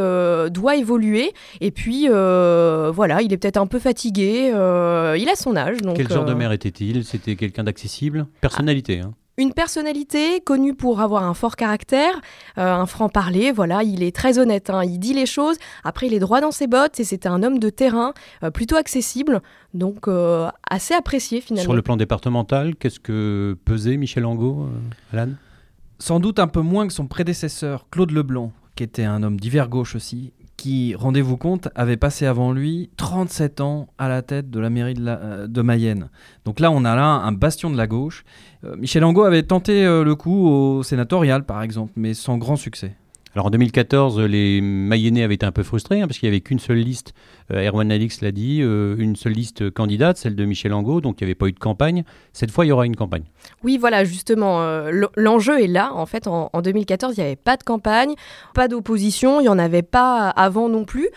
doit 0.51 0.75
évoluer. 0.75 1.31
Et 1.61 1.71
puis, 1.71 2.07
voilà, 2.07 3.23
il 3.23 3.33
est 3.33 3.37
peut-être 3.37 3.57
un 3.57 3.67
peu 3.67 3.79
fatigué. 3.79 4.49
il 4.49 5.29
a 5.29 5.35
son 5.35 5.55
âge. 5.55 5.77
Donc, 5.77 5.95
Quel 5.95 6.09
genre 6.09 6.25
de 6.25 6.35
maire 6.35 6.51
était-il? 6.51 7.05
C'était 7.05 7.37
quelqu'un 7.37 7.63
d'accessible? 7.63 8.27
Personnalité, 8.41 8.99
hein 8.99 9.13
une 9.39 9.53
personnalité 9.53 10.41
connue 10.41 10.75
pour 10.75 10.99
avoir 10.99 11.23
un 11.23 11.33
fort 11.33 11.55
caractère, 11.55 12.13
euh, 12.57 12.73
un 12.73 12.85
franc-parler, 12.85 13.53
voilà, 13.53 13.83
il 13.83 14.03
est 14.03 14.13
très 14.13 14.37
honnête, 14.37 14.69
hein. 14.69 14.83
il 14.83 14.99
dit 14.99 15.13
les 15.13 15.25
choses, 15.25 15.55
après 15.85 16.07
il 16.07 16.13
est 16.13 16.19
droit 16.19 16.41
dans 16.41 16.51
ses 16.51 16.67
bottes 16.67 16.99
et 16.99 17.05
c'était 17.05 17.29
un 17.29 17.41
homme 17.41 17.57
de 17.57 17.69
terrain, 17.69 18.13
euh, 18.43 18.51
plutôt 18.51 18.75
accessible, 18.75 19.41
donc 19.73 20.09
euh, 20.09 20.49
assez 20.69 20.93
apprécié 20.93 21.39
finalement. 21.39 21.63
Sur 21.63 21.73
le 21.73 21.81
plan 21.81 21.95
départemental, 21.95 22.75
qu'est-ce 22.75 22.99
que 22.99 23.57
pesait 23.63 23.95
Michel 23.95 24.25
Angot, 24.25 24.67
Alan? 25.13 25.29
Sans 25.99 26.19
doute 26.19 26.39
un 26.39 26.47
peu 26.47 26.61
moins 26.61 26.85
que 26.85 26.93
son 26.93 27.07
prédécesseur, 27.07 27.87
Claude 27.89 28.11
Leblanc, 28.11 28.51
qui 28.75 28.83
était 28.83 29.05
un 29.05 29.23
homme 29.23 29.39
d'hiver 29.39 29.69
gauche 29.69 29.95
aussi, 29.95 30.33
qui, 30.59 30.93
rendez-vous 30.93 31.37
compte, 31.37 31.69
avait 31.73 31.95
passé 31.95 32.25
avant 32.25 32.51
lui 32.51 32.89
37 32.97 33.61
ans 33.61 33.87
à 33.97 34.09
la 34.09 34.21
tête 34.21 34.49
de 34.49 34.59
la 34.59 34.69
mairie 34.69 34.93
de, 34.93 35.05
euh, 35.07 35.63
Mayenne. 35.63 36.09
Donc 36.43 36.59
là, 36.59 36.69
on 36.69 36.83
a 36.83 36.97
là 36.97 37.05
un 37.05 37.31
bastion 37.31 37.69
de 37.69 37.77
la 37.77 37.87
gauche. 37.87 38.25
Euh, 38.65 38.75
Michel 38.75 39.05
Angot 39.05 39.23
avait 39.23 39.43
tenté 39.43 39.85
euh, 39.85 40.03
le 40.03 40.15
coup 40.15 40.49
au 40.49 40.83
sénatorial, 40.83 41.45
par 41.45 41.63
exemple, 41.63 41.93
mais 41.95 42.13
sans 42.13 42.37
grand 42.37 42.57
succès. 42.57 42.93
Alors 43.35 43.45
en 43.45 43.49
2014, 43.51 44.19
les 44.19 44.59
Mayennais 44.59 45.23
avaient 45.23 45.35
été 45.35 45.45
un 45.45 45.53
peu 45.53 45.63
frustrés 45.63 46.01
hein, 46.01 46.07
parce 46.07 46.19
qu'il 46.19 46.27
n'y 46.27 46.35
avait 46.35 46.41
qu'une 46.41 46.59
seule 46.59 46.79
liste 46.79 47.13
Erwan 47.51 47.91
Alix 47.91 48.21
l'a 48.21 48.31
dit, 48.31 48.59
euh, 48.61 48.95
une 48.97 49.15
seule 49.15 49.33
liste 49.33 49.69
candidate, 49.71 50.17
celle 50.17 50.35
de 50.35 50.45
Michel 50.45 50.73
Angot, 50.73 51.01
donc 51.01 51.19
il 51.19 51.23
n'y 51.23 51.29
avait 51.29 51.35
pas 51.35 51.47
eu 51.47 51.51
de 51.51 51.59
campagne. 51.59 52.03
Cette 52.33 52.51
fois, 52.51 52.65
il 52.65 52.69
y 52.69 52.71
aura 52.71 52.85
une 52.85 52.95
campagne. 52.95 53.23
Oui, 53.63 53.77
voilà, 53.77 54.03
justement, 54.03 54.61
euh, 54.61 55.05
l'enjeu 55.15 55.61
est 55.61 55.67
là. 55.67 55.91
En 55.93 56.05
fait, 56.05 56.27
en, 56.27 56.49
2014, 56.61 57.15
il 57.17 57.21
n'y 57.21 57.25
avait 57.25 57.35
pas 57.35 57.57
de 57.57 57.63
campagne, 57.63 58.13
pas 58.53 58.67
d'opposition, 58.67 59.39
il 59.39 59.43
n'y 59.43 59.49
en 59.49 59.59
avait 59.59 59.81
pas 59.81 60.29
avant 60.29 60.69
non 60.69 60.85
plus. 60.85 61.09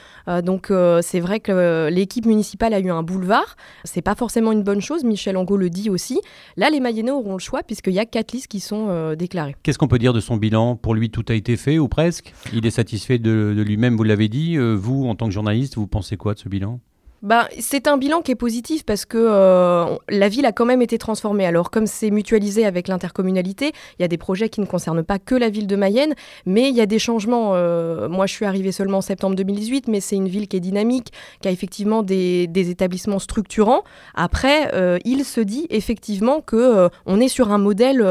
donc 0.45 0.73
c'est 1.03 1.21
vrai 1.21 1.41
que 1.41 1.89
l'équipe 1.91 2.27
municipale 2.27 2.75
a 2.75 2.81
eu 2.81 2.91
un 2.91 3.03
boulevard. 3.03 3.57
C'est 3.85 4.03
pas 4.03 4.15
forcément 4.15 4.53
une 4.53 4.63
bonne 4.63 4.81
chose, 4.81 5.05
Michel 5.05 5.37
Angot 5.37 5.57
le 5.57 5.69
dit 5.69 5.91
aussi. 5.91 6.21
Là, 6.57 6.71
les 6.71 6.81
Mayennais 6.81 7.11
auront 7.11 7.35
le 7.35 7.39
choix 7.39 7.63
puisqu'il 7.63 7.93
y 7.93 7.99
a 7.99 8.07
quatre 8.07 8.33
listes 8.33 8.49
qui 8.49 8.61
sont 8.61 9.15
déclarées. 9.15 9.57
Qu'est-ce 9.63 9.79
qu'on 9.79 9.89
peut 9.89 9.99
dire 9.99 10.13
de 10.13 10.21
son 10.21 10.37
bilan? 10.37 10.77
Pour 10.77 10.95
lui, 10.95 11.11
tout 11.11 11.25
a 11.29 11.35
été 11.35 11.57
fait 11.57 11.79
ou 11.79 11.89
presque? 11.89 12.33
Il 12.53 12.65
est 12.67 12.71
satisfait 12.71 13.19
de, 13.19 13.55
de 13.57 13.63
lui-même, 13.63 13.97
vous 13.97 14.05
l'avez 14.05 14.29
dit. 14.29 14.57
vous, 14.57 15.07
en 15.07 15.15
tant 15.15 15.27
que 15.27 15.33
journaliste, 15.33 15.77
vous 15.77 15.87
pensez 15.87 16.17
quoi 16.23 16.35
de 16.35 16.39
ce 16.39 16.49
bilan? 16.49 16.79
Bah, 17.23 17.49
c'est 17.61 17.87
un 17.87 17.99
bilan 17.99 18.21
qui 18.21 18.33
est 18.33 18.37
positif 18.37 18.85
parce 18.85 19.05
que 19.05 19.17
euh, 19.17 19.97
la 20.09 20.29
ville 20.29 20.45
a 20.45 20.51
quand 20.51 20.65
même 20.65 20.83
été 20.83 20.99
transformée. 20.99 21.47
Alors, 21.47 21.71
comme 21.71 21.87
c'est 21.87 22.11
mutualisé 22.11 22.67
avec 22.67 22.89
l'intercommunalité, 22.89 23.73
il 23.99 24.03
y 24.03 24.05
a 24.05 24.09
des 24.09 24.19
projets 24.19 24.49
qui 24.49 24.61
ne 24.61 24.67
concernent 24.67 25.05
pas 25.05 25.21
que 25.21 25.37
la 25.37 25.49
ville 25.49 25.69
de 25.69 25.77
Mayenne, 25.77 26.15
mais 26.47 26.69
il 26.69 26.75
y 26.75 26.81
a 26.81 26.87
des 26.87 26.99
changements. 26.99 27.53
Euh, 27.55 28.09
moi, 28.09 28.27
je 28.27 28.33
suis 28.33 28.45
arrivée 28.45 28.73
seulement 28.73 28.99
en 28.99 29.03
septembre 29.03 29.37
2018, 29.37 29.87
mais 29.87 30.01
c'est 30.01 30.17
une 30.17 30.27
ville 30.27 30.49
qui 30.49 30.57
est 30.57 30.61
dynamique, 30.61 31.13
qui 31.41 31.47
a 31.47 31.53
effectivement 31.53 32.03
des, 32.03 32.49
établissements 32.53 33.21
structurants. 33.21 33.83
Après, 34.15 34.75
euh, 34.75 34.99
il 35.05 35.25
se 35.25 35.41
dit 35.41 35.67
effectivement 35.71 36.41
que 36.41 36.89
on 37.07 37.21
est 37.21 37.29
sur 37.29 37.53
un 37.53 37.59
modèle 37.59 38.05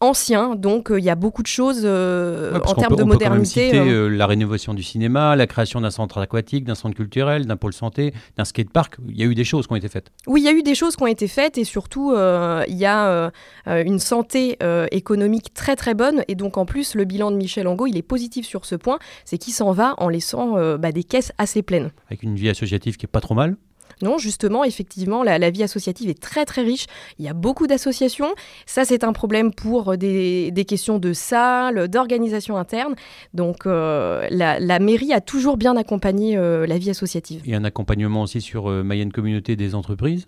ancien, 0.00 0.56
donc 0.56 0.90
il 0.96 1.04
y 1.04 1.10
a 1.10 1.14
beaucoup 1.14 1.42
de 1.42 1.48
choses 1.48 1.86
en 1.86 2.74
termes 2.74 2.96
de 2.96 3.04
modernité. 3.04 3.68
On 3.68 3.84
peut 3.84 3.84
citer, 3.84 4.08
la 4.16 4.26
rénovation 4.26 4.74
du 4.74 4.82
cinéma, 4.82 5.36
la 5.36 5.46
création 5.46 5.80
d'un 5.80 5.90
centre 5.90 6.18
aquatique, 6.18 6.64
d'un 6.64 6.74
centre 6.74 6.96
culturel, 6.96 7.46
d'un 7.46 7.56
pôle 7.56 7.72
santé 7.72 8.12
un 8.40 8.44
skatepark. 8.44 8.96
Il 9.08 9.18
y 9.18 9.22
a 9.22 9.26
eu 9.26 9.34
des 9.34 9.44
choses 9.44 9.66
qui 9.66 9.72
ont 9.72 9.76
été 9.76 9.88
faites. 9.88 10.10
Oui, 10.26 10.40
il 10.40 10.44
y 10.44 10.48
a 10.48 10.52
eu 10.52 10.62
des 10.62 10.74
choses 10.74 10.96
qui 10.96 11.02
ont 11.02 11.06
été 11.06 11.28
faites 11.28 11.58
et 11.58 11.64
surtout, 11.64 12.12
euh, 12.12 12.64
il 12.68 12.76
y 12.76 12.86
a 12.86 13.06
euh, 13.08 13.30
euh, 13.68 13.84
une 13.84 13.98
santé 13.98 14.58
économique 14.90 15.54
très 15.54 15.76
très 15.76 15.94
bonne. 15.94 16.24
Et 16.28 16.34
donc, 16.34 16.56
en 16.56 16.66
plus, 16.66 16.94
le 16.94 17.04
bilan 17.04 17.30
de 17.30 17.36
Michel 17.36 17.66
Angot, 17.66 17.86
il 17.86 17.96
est 17.96 18.02
positif 18.02 18.46
sur 18.46 18.64
ce 18.64 18.74
point. 18.74 18.98
C'est 19.24 19.38
qu'il 19.38 19.52
s'en 19.52 19.72
va 19.72 19.94
en 19.98 20.08
laissant 20.08 20.76
bah, 20.76 20.92
des 20.92 21.04
caisses 21.04 21.32
assez 21.38 21.62
pleines. 21.62 21.90
Avec 22.08 22.22
une 22.22 22.36
vie 22.36 22.48
associative 22.48 22.96
qui 22.96 23.06
est 23.06 23.08
pas 23.08 23.20
trop 23.20 23.34
mal. 23.34 23.56
Non, 24.02 24.18
justement, 24.18 24.64
effectivement, 24.64 25.22
la, 25.22 25.50
vie 25.50 25.62
associative 25.62 26.08
est 26.08 26.20
très 26.20 26.44
très 26.44 26.62
riche. 26.62 26.86
Il 27.18 27.24
y 27.24 27.28
a 27.28 27.34
beaucoup 27.34 27.66
d'associations. 27.66 28.32
Ça, 28.66 28.84
c'est 28.84 29.04
un 29.04 29.12
problème 29.12 29.52
pour 29.52 29.96
des, 29.96 30.64
questions 30.66 30.98
de 30.98 31.12
salles, 31.12 31.88
d'organisation 31.88 32.56
interne. 32.56 32.94
Donc, 33.34 33.66
euh, 33.66 34.26
la, 34.30 34.78
mairie 34.78 35.12
a 35.12 35.20
toujours 35.20 35.56
bien 35.56 35.76
accompagné 35.76 36.36
euh, 36.36 36.66
la 36.66 36.78
vie 36.78 36.90
associative. 36.90 37.42
Et 37.44 37.54
un 37.54 37.64
accompagnement 37.64 38.22
aussi 38.22 38.40
sur 38.40 38.70
euh, 38.70 38.82
Mayenne 38.82 39.12
Communauté 39.12 39.56
des 39.56 39.74
entreprises? 39.74 40.26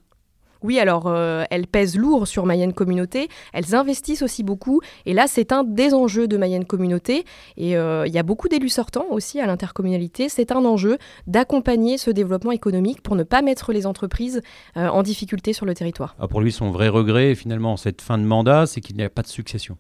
Oui, 0.62 0.78
alors 0.78 1.07
euh, 1.07 1.45
elles 1.50 1.66
pèsent 1.66 1.97
lourd 1.97 2.26
sur 2.26 2.47
Mayenne 2.47 2.73
Communauté, 2.73 3.28
elles 3.52 3.75
investissent 3.75 4.23
aussi 4.23 4.42
beaucoup, 4.42 4.81
et 5.07 5.12
là 5.12 5.26
c'est 5.26 5.52
un 5.52 5.64
des 5.64 5.95
enjeux 5.95 6.28
de 6.28 6.37
Mayenne 6.37 6.64
Communauté, 6.64 7.25
et 7.57 7.76
euh, 7.76 8.07
il 8.07 8.12
y 8.12 8.19
a 8.19 8.23
beaucoup 8.23 8.49
d'élus 8.49 8.69
sortants 8.69 9.07
aussi 9.11 9.40
à 9.40 9.47
l'intercommunalité, 9.47 10.28
c'est 10.28 10.52
un 10.52 10.64
enjeu 10.64 10.99
d'accompagner 11.26 11.99
ce 11.99 12.11
développement 12.11 12.52
économique 12.52 13.02
pour 13.02 13.16
ne 13.16 13.23
pas 13.23 13.42
mettre 13.42 13.73
les 13.73 13.87
entreprises 13.87 14.42
euh, 14.76 14.88
en 14.88 15.02
difficulté 15.02 15.52
sur 15.52 15.66
le 15.66 15.75
territoire. 15.75 16.16
Ah, 16.19 16.28
pour 16.28 16.40
lui, 16.40 16.52
son 16.52 16.71
vrai 16.71 16.88
regret 16.88 17.35
finalement 17.35 17.76
cette 17.76 18.02
fin 18.02 18.19
de 18.19 18.25
mandat, 18.25 18.66
c'est 18.66 18.81
qu'il 18.81 18.97
n'y 18.97 19.02
a 19.02 19.11
pas 19.11 19.23
de 19.23 19.28
succession. 19.28 19.76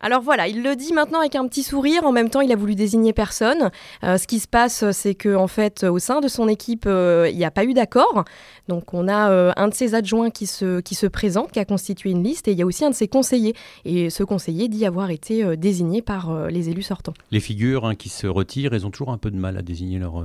Alors 0.00 0.20
voilà, 0.20 0.48
il 0.48 0.62
le 0.62 0.76
dit 0.76 0.92
maintenant 0.92 1.20
avec 1.20 1.34
un 1.34 1.46
petit 1.48 1.62
sourire. 1.62 2.04
En 2.04 2.12
même 2.12 2.28
temps, 2.28 2.40
il 2.40 2.52
a 2.52 2.56
voulu 2.56 2.74
désigner 2.74 3.12
personne. 3.12 3.70
Euh, 4.02 4.18
ce 4.18 4.26
qui 4.26 4.38
se 4.38 4.48
passe, 4.48 4.90
c'est 4.90 5.14
que 5.14 5.34
en 5.34 5.46
fait, 5.46 5.84
au 5.84 5.98
sein 5.98 6.20
de 6.20 6.28
son 6.28 6.46
équipe, 6.48 6.84
euh, 6.86 7.28
il 7.30 7.36
n'y 7.36 7.44
a 7.44 7.50
pas 7.50 7.64
eu 7.64 7.72
d'accord. 7.72 8.24
Donc 8.68 8.92
on 8.92 9.08
a 9.08 9.30
euh, 9.30 9.52
un 9.56 9.68
de 9.68 9.74
ses 9.74 9.94
adjoints 9.94 10.30
qui 10.30 10.46
se, 10.46 11.06
présente, 11.06 11.52
qui 11.52 11.58
a 11.58 11.64
constitué 11.64 12.10
une 12.10 12.22
liste, 12.22 12.48
et 12.48 12.52
il 12.52 12.58
y 12.58 12.62
a 12.62 12.66
aussi 12.66 12.84
un 12.84 12.90
de 12.90 12.94
ses 12.94 13.08
conseillers. 13.08 13.54
Et 13.84 14.10
ce 14.10 14.24
conseiller 14.24 14.68
dit 14.68 14.84
avoir 14.84 15.10
été 15.10 15.56
désigné 15.56 16.02
par 16.02 16.48
les 16.48 16.68
élus 16.68 16.82
sortants. 16.82 17.14
Les 17.30 17.40
figures 17.40 17.86
hein, 17.86 17.94
qui 17.94 18.08
se 18.08 18.26
retirent, 18.26 18.74
elles 18.74 18.86
ont 18.86 18.90
toujours 18.90 19.10
un 19.10 19.18
peu 19.18 19.30
de 19.30 19.36
mal 19.36 19.56
à 19.56 19.62
désigner 19.62 19.98
leur, 19.98 20.24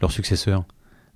leur 0.00 0.12
successeur. 0.12 0.64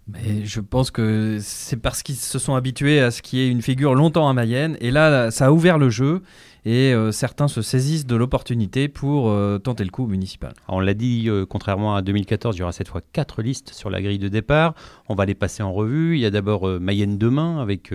Mais 0.08 0.46
je 0.46 0.60
pense 0.60 0.90
que 0.90 1.38
c'est 1.40 1.76
parce 1.76 2.02
qu'ils 2.02 2.16
se 2.16 2.38
sont 2.38 2.54
habitués 2.54 3.00
à 3.00 3.10
ce 3.10 3.20
qui 3.20 3.40
est 3.40 3.48
une 3.48 3.60
figure 3.60 3.94
longtemps 3.94 4.28
à 4.28 4.32
Mayenne. 4.32 4.76
Et 4.80 4.90
là, 4.90 5.30
ça 5.30 5.46
a 5.46 5.52
ouvert 5.52 5.76
le 5.76 5.90
jeu 5.90 6.22
et 6.64 6.92
euh, 6.92 7.12
certains 7.12 7.48
se 7.48 7.62
saisissent 7.62 8.06
de 8.06 8.16
l'opportunité 8.16 8.88
pour 8.88 9.28
euh, 9.28 9.58
tenter 9.58 9.84
le 9.84 9.90
coup 9.90 10.06
municipal. 10.06 10.54
on 10.68 10.80
l'a 10.80 10.94
dit, 10.94 11.24
euh, 11.28 11.44
contrairement 11.46 11.94
à 11.94 12.02
2014, 12.02 12.56
il 12.56 12.60
y 12.60 12.62
aura 12.62 12.72
cette 12.72 12.88
fois 12.88 13.02
quatre 13.12 13.42
listes 13.42 13.72
sur 13.74 13.90
la 13.90 14.00
grille 14.00 14.18
de 14.18 14.28
départ. 14.28 14.74
On 15.08 15.14
va 15.14 15.26
les 15.26 15.34
passer 15.34 15.62
en 15.62 15.72
revue. 15.72 16.16
Il 16.16 16.20
y 16.20 16.26
a 16.26 16.30
d'abord 16.30 16.66
Mayenne 16.80 17.18
demain 17.18 17.60
avec 17.60 17.92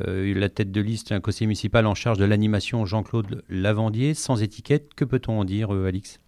la 0.00 0.48
tête 0.48 0.72
de 0.72 0.80
liste, 0.80 1.12
un 1.12 1.20
conseiller 1.20 1.46
municipal 1.46 1.86
en 1.86 1.94
charge 1.94 2.18
de 2.18 2.24
l'animation, 2.24 2.84
Jean-Claude 2.84 3.42
Lavandier, 3.48 4.14
sans 4.14 4.42
étiquette. 4.42 4.94
Que 4.94 5.04
peut-on 5.04 5.40
en 5.40 5.44
dire, 5.44 5.70
Alix? 5.70 6.18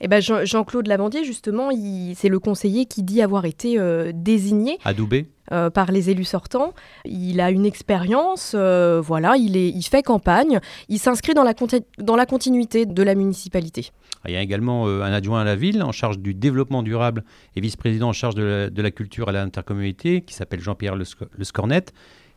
Eh 0.00 0.08
ben 0.08 0.20
Jean-Claude 0.20 0.86
Lavandier, 0.86 1.24
justement, 1.24 1.70
c'est 2.14 2.28
le 2.28 2.38
conseiller 2.38 2.86
qui 2.86 3.02
dit 3.02 3.22
avoir 3.22 3.44
été 3.44 3.78
désigné. 4.12 4.78
Adoubé 4.84 5.26
euh, 5.52 5.68
par 5.68 5.92
les 5.92 6.08
élus 6.08 6.24
sortants. 6.24 6.72
Il 7.04 7.38
a 7.38 7.50
une 7.50 7.66
expérience, 7.66 8.54
euh, 8.54 9.02
voilà, 9.04 9.36
il, 9.36 9.58
est, 9.58 9.68
il 9.68 9.82
fait 9.82 10.02
campagne, 10.02 10.58
il 10.88 10.98
s'inscrit 10.98 11.34
dans 11.34 11.42
la, 11.42 11.52
dans 11.98 12.16
la 12.16 12.24
continuité 12.24 12.86
de 12.86 13.02
la 13.02 13.14
municipalité. 13.14 13.90
Il 14.26 14.32
y 14.32 14.36
a 14.36 14.40
également 14.40 14.88
euh, 14.88 15.02
un 15.02 15.12
adjoint 15.12 15.42
à 15.42 15.44
la 15.44 15.54
ville 15.54 15.82
en 15.82 15.92
charge 15.92 16.18
du 16.18 16.32
développement 16.32 16.82
durable 16.82 17.24
et 17.56 17.60
vice-président 17.60 18.08
en 18.08 18.12
charge 18.14 18.36
de 18.36 18.70
la, 18.74 18.90
culture 18.90 19.28
à 19.28 19.32
l'intercommunauté 19.32 20.22
qui 20.22 20.32
s'appelle 20.32 20.60
Jean-Pierre 20.60 20.96
Le, 20.96 21.04
Scornet, 21.44 21.84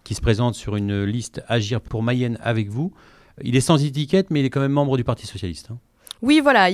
qui 0.03 0.13
se 0.13 0.19
présente 0.19 0.55
sur 0.55 0.75
une 0.75 1.05
liste 1.05 1.41
Agir 1.47 1.79
pour 1.79 2.03
Mayenne 2.03 2.37
avec 2.41 2.67
vous. 2.67 2.91
Il 3.41 3.55
est 3.55 3.61
sans 3.61 3.81
étiquette, 3.81 4.31
mais 4.31 4.41
il 4.41 4.45
est 4.45 4.49
quand 4.49 4.59
même 4.59 4.73
membre 4.73 4.97
du 4.97 5.05
Parti 5.05 5.25
socialiste. 5.25 5.69
Hein. 5.71 5.79
Oui, 6.21 6.39
voilà. 6.41 6.69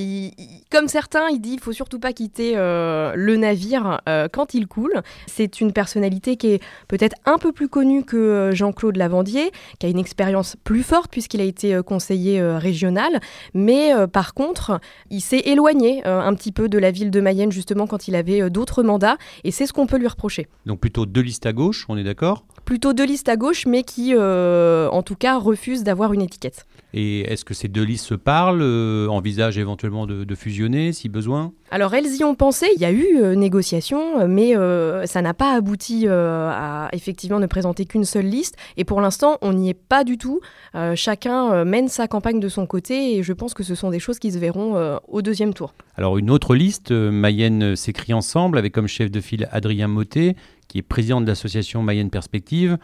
comme 0.71 0.87
certains, 0.87 1.27
il 1.29 1.39
dit 1.39 1.53
il 1.53 1.59
faut 1.59 1.73
surtout 1.73 1.99
pas 1.99 2.13
quitter 2.13 2.53
euh, 2.55 3.13
le 3.15 3.35
navire 3.35 4.01
euh, 4.07 4.27
quand 4.31 4.53
il 4.53 4.67
coule. 4.67 5.01
C'est 5.27 5.59
une 5.59 5.73
personnalité 5.73 6.37
qui 6.37 6.47
est 6.47 6.63
peut-être 6.87 7.15
un 7.25 7.37
peu 7.37 7.51
plus 7.51 7.67
connue 7.67 8.03
que 8.03 8.17
euh, 8.17 8.51
Jean-Claude 8.53 8.95
Lavandier, 8.95 9.51
qui 9.79 9.85
a 9.85 9.89
une 9.89 9.99
expérience 9.99 10.55
plus 10.63 10.83
forte 10.83 11.11
puisqu'il 11.11 11.41
a 11.41 11.43
été 11.43 11.81
conseiller 11.85 12.41
régional. 12.41 13.19
Mais 13.53 13.91
par 14.11 14.33
contre, 14.33 14.79
il 15.09 15.21
s'est 15.21 15.41
éloigné 15.45 16.05
un 16.05 16.33
petit 16.33 16.51
peu 16.51 16.69
de 16.69 16.77
la 16.77 16.91
ville 16.91 17.11
de 17.11 17.19
Mayenne 17.19 17.51
justement 17.51 17.87
quand 17.87 18.07
il 18.07 18.15
avait 18.15 18.49
d'autres 18.49 18.83
mandats. 18.83 19.17
Et 19.43 19.51
c'est 19.51 19.65
ce 19.65 19.73
qu'on 19.73 19.87
peut 19.87 19.97
lui 19.97 20.07
reprocher. 20.07 20.47
Donc 20.65 20.79
plutôt 20.79 21.05
deux 21.05 21.21
listes 21.21 21.45
à 21.45 21.53
gauche, 21.53 21.85
on 21.89 21.97
est 21.97 22.03
d'accord? 22.03 22.45
Plutôt 22.65 22.93
deux 22.93 23.05
listes 23.05 23.29
à 23.29 23.35
gauche, 23.35 23.65
mais 23.65 23.83
qui, 23.83 24.15
en 24.15 25.03
tout 25.03 25.15
cas, 25.15 25.37
refusent 25.37 25.83
d'avoir 25.83 26.13
une 26.13 26.21
étiquette. 26.21 26.65
Et 26.93 27.21
est-ce 27.21 27.43
que 27.43 27.55
ces 27.55 27.67
deux 27.67 27.83
listes 27.83 28.05
se 28.05 28.13
parlent, 28.13 28.61
euh, 28.61 29.07
envisagent 29.07 29.57
éventuellement 29.57 30.05
de, 30.05 30.35
fusionner 30.35 30.93
si 30.93 31.09
besoin? 31.09 31.51
Alors 31.71 31.93
elles 31.95 32.15
y 32.15 32.23
ont 32.23 32.35
pensé, 32.35 32.67
il 32.75 32.81
y 32.81 32.85
a 32.85 32.91
eu 32.91 33.17
euh, 33.17 33.33
négociation, 33.35 34.27
mais 34.27 34.55
euh, 34.55 35.05
ça 35.05 35.21
n'a 35.21 35.33
pas 35.33 35.55
abouti 35.55 36.07
à 36.07 36.89
effectivement 36.91 37.39
ne 37.39 37.47
présenter 37.47 37.85
qu'une 37.85 38.05
seule 38.05 38.25
liste. 38.25 38.55
Et 38.77 38.83
pour 38.83 39.01
l'instant, 39.01 39.37
on 39.41 39.53
n'y 39.53 39.69
est 39.69 39.73
pas 39.73 40.03
du 40.03 40.17
tout. 40.17 40.39
chacun 40.95 41.65
mène 41.65 41.87
sa 41.87 42.07
campagne 42.07 42.39
de 42.39 42.49
son 42.49 42.65
côté 42.65 43.15
et 43.17 43.23
je 43.23 43.33
pense 43.33 43.53
que 43.53 43.63
ce 43.63 43.75
sont 43.75 43.89
des 43.89 43.99
choses 43.99 44.19
qui 44.19 44.31
se 44.31 44.37
verront 44.37 44.99
au 45.07 45.21
deuxième 45.21 45.53
tour. 45.53 45.73
Alors 45.95 46.17
une 46.17 46.29
autre 46.29 46.55
liste, 46.55 46.91
Mayenne 46.91 47.75
s'écrit 47.75 48.13
ensemble 48.13 48.57
avec 48.57 48.73
comme 48.73 48.87
chef 48.87 49.09
de 49.09 49.19
file 49.19 49.47
Adrien 49.51 49.87
Motet, 49.87 50.35
qui 50.67 50.79
est 50.79 50.81
président 50.83 51.21
de 51.21 51.27
l'association 51.27 51.81
Mayenne 51.81 52.09
Perspective. 52.09 52.77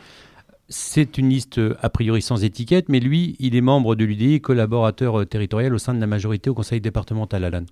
C'est 0.71 1.17
une 1.17 1.29
liste 1.29 1.57
euh, 1.57 1.75
a 1.81 1.89
priori 1.89 2.21
sans 2.21 2.43
étiquette, 2.43 2.89
mais 2.89 2.99
lui, 2.99 3.35
il 3.39 3.55
est 3.55 3.61
membre 3.61 3.95
de 3.95 4.05
l'UDI, 4.05 4.39
collaborateur 4.39 5.21
euh, 5.21 5.25
territorial 5.25 5.73
au 5.73 5.79
sein 5.79 5.95
de 5.95 5.99
la 5.99 6.05
majorité 6.05 6.51
au 6.51 6.53
conseil 6.53 6.79
départemental, 6.79 7.43
Alan. 7.43 7.63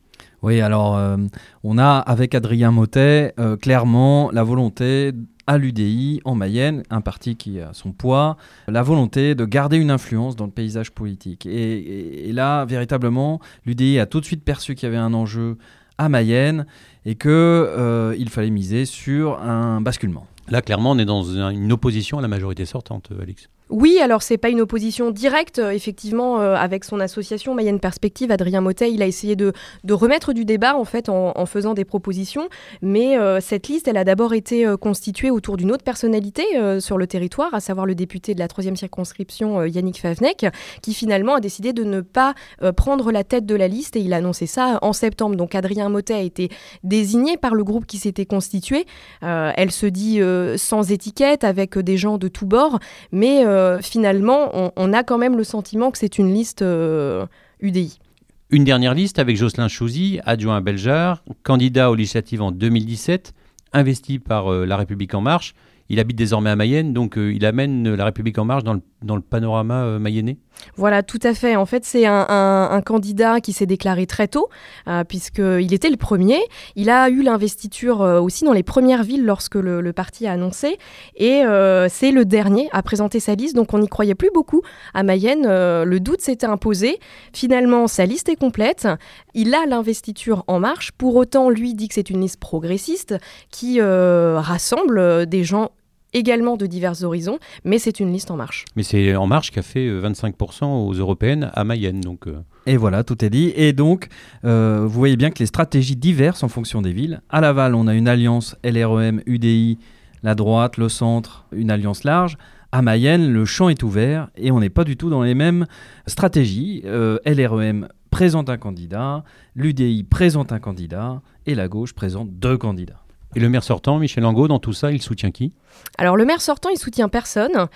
Oui, 0.42 0.62
alors 0.62 0.98
euh, 0.98 1.16
on 1.64 1.78
a 1.78 2.00
avec 2.00 2.34
Adrien 2.34 2.72
Motet 2.72 3.36
clairement 3.62 4.32
la 4.32 4.44
volonté 4.44 5.12
à 5.46 5.60
l'UDI 5.60 6.22
en 6.26 6.34
Mayenne, 6.34 6.82
un 6.90 7.02
parti 7.02 7.36
qui 7.36 7.60
a 7.60 7.72
son 7.74 7.92
poids, 7.92 8.36
la 8.68 8.82
volonté 8.82 9.36
de 9.36 9.46
garder 9.46 9.78
une 9.78 9.92
influence 9.92 10.36
dans 10.36 10.46
le 10.46 10.52
paysage 10.52 10.92
politique. 10.92 11.46
Et 11.46 12.32
là, 12.34 12.66
véritablement, 12.66 13.40
l'UDI 13.66 14.00
a 14.00 14.08
tout 14.08 14.20
de 14.20 14.26
suite 14.26 14.44
perçu 14.44 14.74
qu'il 14.74 14.88
y 14.88 14.90
avait 14.90 14.98
un 14.98 15.14
enjeu 15.14 15.58
à 15.98 16.10
Mayenne 16.10 16.66
et 17.06 17.16
qu'il 17.16 18.30
fallait 18.30 18.50
miser 18.50 18.86
sur 18.86 19.40
un 19.42 19.82
basculement. 19.82 20.28
Là, 20.50 20.62
clairement, 20.62 20.92
on 20.92 20.98
est 20.98 21.06
dans 21.06 21.24
une 21.24 21.72
opposition 21.72 22.20
à 22.20 22.22
la 22.22 22.28
majorité 22.28 22.66
sortante, 22.66 23.10
Alix. 23.22 23.50
Oui, 23.70 24.00
alors 24.02 24.22
c'est 24.22 24.38
pas 24.38 24.50
une 24.50 24.62
opposition 24.62 25.12
directe. 25.12 25.60
Euh, 25.60 25.72
effectivement, 25.72 26.40
euh, 26.40 26.56
avec 26.56 26.86
son 26.86 27.02
association 27.02 27.54
Mayenne 27.54 27.82
Perspective, 27.82 28.32
Adrien 28.32 28.62
Motet, 28.62 28.92
il 28.94 29.02
a 29.02 29.08
essayé 29.08 29.36
de, 29.36 29.52
remettre 29.90 30.32
du 30.32 30.46
débat 30.46 30.76
en 30.78 30.86
fait 30.86 31.10
en, 31.10 31.46
faisant 31.46 31.74
des 31.74 31.84
propositions. 31.84 32.48
Mais 32.82 33.18
euh, 33.18 33.42
cette 33.42 33.68
liste, 33.68 33.88
elle 33.88 33.98
a 33.98 34.06
d'abord 34.06 34.34
été 34.34 34.66
constituée 34.80 35.32
autour 35.32 35.58
d'une 35.58 35.72
autre 35.72 35.84
personnalité 35.84 36.44
sur 36.80 36.98
le 36.98 37.08
territoire, 37.08 37.54
à 37.54 37.60
savoir 37.60 37.86
le 37.86 37.96
député 37.96 38.34
de 38.36 38.40
la 38.40 38.48
troisième 38.48 38.76
circonscription 38.76 39.64
Yannick 39.64 40.00
Favnek, 40.00 40.46
qui 40.82 40.94
finalement 40.94 41.36
a 41.36 41.40
décidé 41.40 41.74
de 41.74 41.84
ne 41.84 42.02
pas 42.02 42.36
prendre 42.76 43.12
la 43.12 43.24
tête 43.24 43.46
de 43.46 43.56
la 43.56 43.68
liste 43.68 43.96
et 43.96 44.00
il 44.00 44.14
a 44.14 44.18
annoncé 44.18 44.46
ça 44.46 44.80
en 44.82 44.94
septembre. 44.94 45.36
Donc 45.36 45.56
Adrien 45.56 45.90
Motet 45.90 46.14
a 46.14 46.22
été 46.22 46.50
désigné 46.84 47.38
par 47.38 47.56
le 47.56 47.64
groupe 47.64 47.86
qui 47.86 47.98
s'était 47.98 48.26
constitué. 48.26 48.86
elle 49.22 49.72
se 49.72 49.86
dit 49.86 50.20
sans 50.58 50.92
étiquette, 50.92 51.44
avec 51.44 51.78
des 51.78 51.98
gens 51.98 52.18
de 52.18 52.28
tous 52.28 52.46
bords, 52.46 52.80
mais 53.12 53.44
euh, 53.58 53.80
finalement, 53.82 54.72
on, 54.76 54.94
a 54.94 55.04
quand 55.04 55.18
même 55.18 55.38
le 55.38 55.44
sentiment 55.44 55.92
que 55.92 55.98
c'est 55.98 56.18
une 56.18 56.34
liste 56.34 56.62
UDI. 56.62 56.66
Euh, 56.66 58.04
une 58.50 58.64
dernière 58.64 58.94
liste 58.94 59.20
avec 59.20 59.36
Jocelyn 59.36 59.68
Chouzy, 59.68 60.20
adjoint 60.26 60.58
à 60.58 60.62
Beljar, 60.62 61.24
candidat 61.44 61.92
aux 61.92 61.96
législatives 61.96 62.42
en 62.42 62.52
2017, 62.52 63.34
investi 63.74 64.20
par 64.20 64.52
euh, 64.52 64.66
La 64.66 64.78
République 64.78 65.14
En 65.14 65.22
Marche. 65.22 65.54
Il 65.90 66.00
habite 66.00 66.18
désormais 66.18 66.50
à 66.50 66.56
Mayenne, 66.56 66.94
donc 66.94 67.18
il 67.18 67.46
amène 67.46 67.96
La 67.96 68.06
République 68.06 68.38
En 68.38 68.46
Marche 68.46 68.64
dans 68.64 68.74
le, 68.74 68.82
dans 69.02 69.16
le 69.16 69.22
panorama 69.22 70.00
mayennais 70.00 70.38
voilà, 70.76 71.04
tout 71.04 71.20
à 71.24 71.34
fait. 71.34 71.56
En 71.56 71.66
fait, 71.66 71.86
c'est 71.86 72.06
un, 72.06 72.82
candidat 72.86 73.42
qui 73.42 73.54
s'est 73.54 73.66
déclaré 73.66 74.06
très 74.06 74.28
tôt, 74.28 74.50
euh, 74.88 75.04
puisqu'il 75.04 75.74
était 75.74 75.90
le 75.90 75.98
premier. 75.98 76.40
Il 76.76 76.90
a 76.90 77.10
eu 77.10 77.22
l'investiture 77.22 78.02
euh, 78.02 78.20
aussi 78.20 78.46
dans 78.46 78.54
les 78.54 78.64
premières 78.64 79.04
villes 79.04 79.26
lorsque 79.26 79.56
le, 79.56 79.92
parti 79.92 80.28
a 80.28 80.34
annoncé. 80.34 80.78
Et 81.16 81.44
euh, 81.44 81.88
c'est 81.90 82.12
le 82.12 82.26
dernier 82.26 82.70
à 82.72 82.84
présenter 82.84 83.20
sa 83.20 83.36
liste, 83.36 83.56
donc 83.56 83.74
on 83.74 83.80
n'y 83.80 83.88
croyait 83.88 84.16
plus 84.16 84.30
beaucoup. 84.34 84.62
À 84.94 85.04
Mayenne, 85.04 85.48
le 85.48 86.00
doute 86.00 86.22
s'était 86.22 86.46
imposé. 86.46 87.00
Finalement, 87.34 87.88
sa 87.88 88.06
liste 88.06 88.30
est 88.30 88.36
complète. 88.36 88.88
Il 89.34 89.56
a 89.56 89.66
l'investiture 89.66 90.44
en 90.48 90.60
marche. 90.60 90.92
Pour 90.92 91.16
autant, 91.16 91.50
lui 91.50 91.74
dit 91.74 91.88
que 91.88 91.96
c'est 91.96 92.10
une 92.10 92.22
liste 92.22 92.40
progressiste 92.40 93.16
qui 93.50 93.82
rassemble 93.82 95.26
des 95.26 95.44
gens 95.44 95.72
également 96.14 96.58
de 96.58 96.66
divers 96.66 97.04
horizons, 97.04 97.40
mais 97.64 97.80
c'est 97.80 98.00
une 98.00 98.12
liste 98.12 98.32
en 98.32 98.36
marche. 98.36 98.66
Mais 98.76 98.84
c'est 98.84 99.16
En 99.16 99.28
Marche 99.28 99.52
qui 99.52 99.60
a 99.60 99.64
fait 99.64 99.88
25% 99.90 100.64
euh, 100.64 100.66
aux 100.68 100.94
européennes 100.94 101.52
à 101.54 101.64
Mayenne. 101.64 102.02
Donc, 102.02 102.28
euh. 102.28 102.40
Et 102.66 102.78
voilà, 102.78 103.04
tout 103.04 103.24
est 103.24 103.30
dit. 103.30 103.54
Et 103.56 103.74
donc, 103.74 104.08
euh, 104.46 104.82
vous 104.84 105.00
voyez 105.00 105.18
bien 105.18 105.30
que 105.30 105.40
les 105.40 105.46
stratégies 105.46 105.96
diverses 105.96 106.44
en 106.44 106.50
fonction 106.50 106.82
des 106.82 106.94
villes. 106.94 107.22
À 107.30 107.42
Laval, 107.42 107.76
on 107.76 107.88
a 107.88 107.94
une 107.94 108.08
alliance 108.08 108.56
LREM-UDI 108.64 109.78
la 110.24 110.36
droite, 110.36 110.78
le 110.78 110.90
centre, 110.90 111.46
une 111.52 111.72
alliance 111.72 112.04
large. 112.04 112.38
À 112.72 112.82
Mayenne, 112.82 113.32
le 113.32 113.46
champ 113.46 113.70
est 113.70 113.82
ouvert 113.84 114.30
et 114.36 114.52
on 114.52 114.60
n'est 114.60 114.70
pas 114.70 114.84
du 114.84 114.98
tout 114.98 115.10
dans 115.10 115.24
les 115.24 115.36
mêmes 115.36 115.66
stratégies. 116.06 116.82
Euh, 116.86 117.18
LREM 117.26 117.88
présente 118.12 118.50
un 118.50 118.58
candidat, 118.58 119.24
l'UDI 119.56 120.04
présente 120.04 120.52
un 120.52 120.60
candidat 120.60 121.22
et 121.46 121.56
la 121.56 121.68
gauche 121.68 121.94
présente 121.94 122.30
deux 122.32 122.58
candidats. 122.58 123.07
Et 123.38 123.40
le 123.40 123.50
maire 123.50 123.64
sortant, 123.64 124.00
Michel 124.00 124.26
Angot, 124.26 124.48
dans 124.48 124.58
tout 124.58 124.74
ça, 124.74 124.92
il 124.92 125.00
soutient 125.00 125.30
qui? 125.30 125.54
Alors 126.00 126.18
le 126.18 126.26
maire 126.26 126.42
sortant, 126.42 126.70
il 126.70 126.80
soutient 126.80 127.08
personne. 127.08 127.68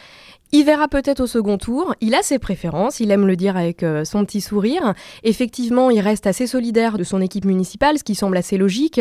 Il 0.52 0.66
verra 0.66 0.88
peut-être 0.88 1.20
au 1.20 1.28
second 1.28 1.60
tour, 1.60 1.94
il 2.02 2.16
a 2.16 2.24
ses 2.24 2.40
préférences, 2.40 3.00
il 3.00 3.12
aime 3.12 3.28
le 3.28 3.36
dire 3.36 3.56
avec 3.56 3.84
euh, 3.84 4.04
son 4.04 4.26
petit 4.26 4.42
sourire. 4.42 4.96
Effectivement, 5.22 5.92
il 5.92 6.00
reste 6.00 6.26
assez 6.26 6.48
solidaire 6.48 6.98
de 6.98 7.04
son 7.04 7.22
équipe 7.22 7.46
municipale, 7.46 8.00
ce 8.00 8.04
qui 8.04 8.16
semble 8.16 8.38
assez 8.38 8.58
logique. 8.58 9.00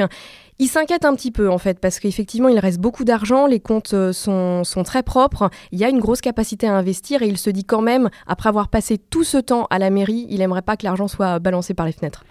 Il 0.59 0.69
s'inquiète 0.69 1.07
un 1.07 1.14
petit 1.14 1.31
peu 1.31 1.49
en 1.49 1.57
fait, 1.57 1.81
parce 1.81 1.99
qu'effectivement, 1.99 2.50
il 2.50 2.59
reste 2.59 2.79
beaucoup 2.79 3.05
d'argent, 3.05 3.47
les 3.47 3.59
comptes 3.59 3.95
euh, 3.95 4.12
sont, 4.12 4.62
sont, 4.62 4.83
très 4.83 5.02
propres, 5.02 5.49
il 5.73 5.79
y 5.79 5.85
a 5.85 5.88
une 5.88 5.99
grosse 5.99 6.21
capacité 6.21 6.67
à 6.67 6.75
investir 6.76 7.23
et 7.23 7.26
il 7.26 7.38
se 7.38 7.49
dit 7.49 7.64
quand 7.64 7.81
même, 7.81 8.11
après 8.26 8.50
avoir 8.50 8.69
passé 8.69 8.99
tout 8.99 9.25
ce 9.25 9.38
temps 9.38 9.67
à 9.71 9.79
la 9.79 9.88
mairie, 9.88 10.26
il 10.29 10.40
n'aimerait 10.40 10.61
pas 10.61 10.76
que 10.76 10.85
l'argent 10.85 11.09
soit 11.09 11.38
balancé 11.38 11.73
par 11.73 11.87
les 11.87 11.93
fenêtres. 11.93 12.23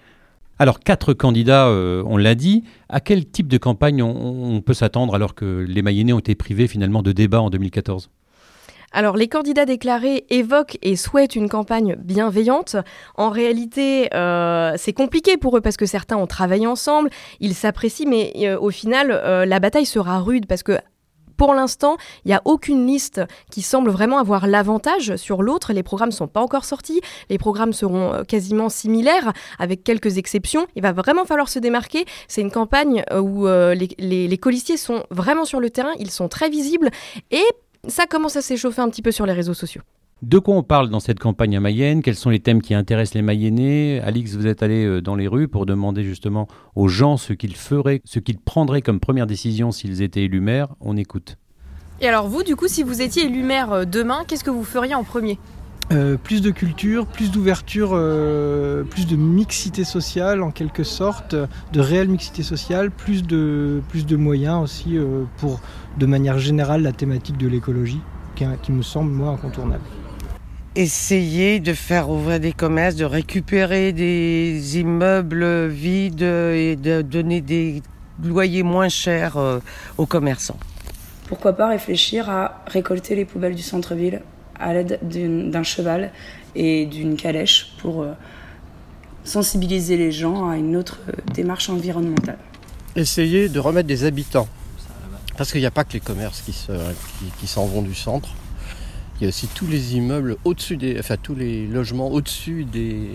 Alors, 0.61 0.81
quatre 0.81 1.13
candidats, 1.13 1.67
euh, 1.67 2.03
on 2.05 2.17
l'a 2.17 2.35
dit. 2.35 2.65
À 2.89 2.99
quel 2.99 3.25
type 3.25 3.47
de 3.47 3.57
campagne 3.57 4.03
on, 4.03 4.61
peut 4.61 4.73
s'attendre 4.73 5.15
alors 5.15 5.33
que 5.33 5.65
les 5.65 5.81
Mayennais 5.81 6.11
ont 6.11 6.19
été 6.19 6.35
privés 6.35 6.67
finalement 6.67 7.01
de 7.01 7.13
débat 7.13 7.41
en 7.41 7.49
2014 7.49 8.09
alors, 8.91 9.17
les 9.17 9.27
candidats 9.27 9.65
déclarés 9.65 10.25
évoquent 10.31 10.79
et 10.81 10.95
souhaitent 10.95 11.35
une 11.35 11.47
campagne 11.47 11.95
bienveillante. 11.99 12.75
En 13.17 13.29
réalité, 13.29 14.11
euh, 14.15 14.73
c'est 14.77 14.93
compliqué 14.93 15.37
pour 15.37 15.55
eux 15.55 15.61
parce 15.61 15.77
que 15.77 15.85
certains 15.85 16.17
ont 16.17 16.25
travaillé 16.25 16.65
ensemble, 16.65 17.11
ils 17.39 17.53
s'apprécient, 17.53 18.09
mais 18.09 18.33
euh, 18.37 18.57
au 18.57 18.71
final, 18.71 19.09
la 19.47 19.59
bataille 19.59 19.85
sera 19.85 20.19
rude 20.21 20.47
parce 20.47 20.63
que 20.63 20.79
pour 21.39 21.53
l'instant, 21.55 21.95
il 22.25 22.27
n'y 22.27 22.33
a 22.35 22.41
aucune 22.45 22.85
liste 22.85 23.21
qui 23.49 23.61
semble 23.61 23.89
vraiment 23.89 24.19
avoir 24.19 24.45
l'avantage 24.45 25.15
sur 25.15 25.41
l'autre. 25.41 25.73
Les 25.73 25.83
programmes 25.83 26.09
ne 26.09 26.13
sont 26.13 26.27
pas 26.27 26.41
encore 26.41 26.65
sortis. 26.65 26.99
Les 27.29 27.37
programmes 27.37 27.73
seront 27.73 28.23
quasiment 28.27 28.67
similaires, 28.69 29.31
avec 29.57 29.83
quelques 29.83 30.17
exceptions. 30.17 30.67
Il 30.75 30.83
va 30.83 30.91
vraiment 30.91 31.23
falloir 31.23 31.47
se 31.47 31.57
démarquer. 31.57 32.05
C'est 32.27 32.41
une 32.41 32.51
campagne 32.51 33.03
où 33.17 33.47
les, 33.47 33.87
les, 33.97 34.27
les 34.27 34.77
sont 34.77 35.05
vraiment 35.09 35.45
sur 35.45 35.61
le 35.61 35.69
terrain. 35.69 35.93
Ils 35.97 36.11
sont 36.11 36.27
très 36.27 36.49
visibles. 36.49 36.89
Et 37.31 37.45
ça 37.87 38.05
commence 38.05 38.35
à 38.35 38.41
s'échauffer 38.41 38.81
un 38.81 38.89
petit 38.89 39.01
peu 39.01 39.11
sur 39.11 39.25
les 39.25 39.33
réseaux 39.33 39.53
sociaux. 39.53 39.81
De 40.21 40.37
quoi 40.37 40.55
on 40.55 40.63
parle 40.63 40.89
dans 40.89 40.99
cette 40.99 41.19
campagne 41.19 41.55
à 41.55 41.59
Mayenne? 41.59 42.01
Quels 42.01 42.15
sont 42.15 42.29
les 42.29 42.39
thèmes 42.39 42.61
qui 42.61 42.73
intéressent 42.73 43.15
les 43.15 43.21
Mayennais? 43.21 44.01
Alix, 44.01 44.35
vous 44.35 44.47
êtes 44.47 44.63
allé 44.63 44.85
euh, 44.85 45.01
dans 45.01 45.15
les 45.15 45.27
rues 45.27 45.47
pour 45.47 45.65
demander 45.65 46.03
justement 46.03 46.47
aux 46.75 46.87
gens 46.87 47.17
ce 47.17 47.33
qu'ils 47.33 47.55
feraient, 47.55 48.01
ce 48.03 48.19
qu'ils 48.19 48.39
prendraient 48.39 48.81
comme 48.81 48.99
première 48.99 49.27
décision 49.27 49.71
s'ils 49.71 50.01
étaient 50.01 50.23
élus 50.23 50.41
maires. 50.41 50.75
On 50.81 50.97
écoute. 50.97 51.37
Et 52.01 52.07
alors 52.07 52.27
vous, 52.27 52.43
du 52.43 52.55
coup, 52.55 52.67
si 52.67 52.83
vous 52.83 53.01
étiez 53.01 53.25
élu 53.25 53.43
maire 53.43 53.71
euh, 53.71 53.85
demain, 53.85 54.23
qu'est-ce 54.27 54.43
que 54.43 54.49
vous 54.49 54.63
feriez 54.63 54.95
en 54.95 55.03
premier? 55.03 55.39
Euh, 55.91 56.17
plus 56.17 56.41
de 56.41 56.51
culture, 56.51 57.07
plus 57.07 57.31
d'ouverture, 57.31 57.91
euh, 57.93 58.83
plus 58.83 59.07
de 59.07 59.15
mixité 59.15 59.83
sociale 59.83 60.43
en 60.43 60.51
quelque 60.51 60.83
sorte, 60.83 61.35
de 61.73 61.79
réelle 61.79 62.09
mixité 62.09 62.43
sociale, 62.43 62.91
plus 62.91 63.23
de, 63.23 63.81
plus 63.89 64.05
de 64.05 64.15
moyens 64.15 64.61
aussi 64.61 64.99
euh, 64.99 65.23
pour, 65.37 65.61
de 65.97 66.05
manière 66.05 66.37
générale, 66.37 66.83
la 66.83 66.91
thématique 66.91 67.37
de 67.37 67.47
l'écologie, 67.47 68.01
qui, 68.35 68.45
qui, 68.61 68.71
me 68.71 68.83
semble, 68.83 69.09
moi, 69.09 69.29
incontournable. 69.29 69.81
Essayer 70.79 71.59
de 71.59 71.73
faire 71.73 72.09
ouvrir 72.09 72.39
des 72.39 72.53
commerces, 72.53 72.95
de 72.95 73.03
récupérer 73.03 73.91
des 73.91 74.79
immeubles 74.79 75.67
vides 75.67 76.21
et 76.21 76.77
de 76.77 77.01
donner 77.01 77.41
des 77.41 77.81
loyers 78.23 78.63
moins 78.63 78.87
chers 78.87 79.35
aux 79.97 80.05
commerçants. 80.05 80.57
Pourquoi 81.27 81.53
pas 81.53 81.67
réfléchir 81.67 82.29
à 82.29 82.63
récolter 82.65 83.15
les 83.15 83.25
poubelles 83.25 83.55
du 83.55 83.61
centre-ville 83.61 84.21
à 84.59 84.73
l'aide 84.73 84.99
d'un 85.01 85.63
cheval 85.63 86.11
et 86.55 86.85
d'une 86.85 87.15
calèche 87.15 87.73
pour 87.79 88.01
euh, 88.01 88.13
sensibiliser 89.23 89.97
les 89.97 90.11
gens 90.11 90.49
à 90.49 90.57
une 90.57 90.75
autre 90.75 90.99
euh, 91.07 91.13
démarche 91.33 91.69
environnementale. 91.69 92.37
Essayer 92.95 93.49
de 93.49 93.59
remettre 93.59 93.87
des 93.87 94.03
habitants. 94.03 94.47
Parce 95.37 95.51
qu'il 95.51 95.61
n'y 95.61 95.67
a 95.67 95.71
pas 95.71 95.85
que 95.85 95.93
les 95.93 96.01
commerces 96.01 96.41
qui 96.41 96.51
s'en 96.51 96.73
qui, 97.39 97.47
qui 97.47 97.55
vont 97.55 97.81
du 97.81 97.95
centre. 97.95 98.29
Il 99.19 99.23
y 99.23 99.25
a 99.25 99.29
aussi 99.29 99.47
tous 99.47 99.67
les 99.67 99.95
immeubles 99.95 100.37
au-dessus 100.45 100.77
des. 100.77 100.97
Enfin, 100.99 101.17
tous 101.21 101.35
les 101.35 101.67
logements 101.67 102.09
au-dessus 102.09 102.63
des, 102.63 103.09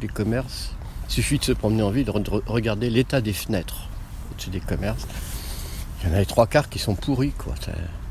des, 0.00 0.08
commerces. 0.08 0.74
Il 1.08 1.12
suffit 1.12 1.38
de 1.38 1.44
se 1.44 1.52
promener 1.52 1.82
en 1.82 1.90
ville, 1.90 2.06
de 2.06 2.12
regarder 2.46 2.88
l'état 2.88 3.20
des 3.20 3.32
fenêtres 3.32 3.88
au-dessus 4.32 4.50
des 4.50 4.60
commerces. 4.60 5.06
Il 6.02 6.08
y 6.08 6.12
en 6.12 6.14
a 6.14 6.20
les 6.20 6.26
trois 6.26 6.46
quarts 6.46 6.70
qui 6.70 6.78
sont 6.78 6.94
pourris, 6.94 7.32
quoi. 7.32 7.54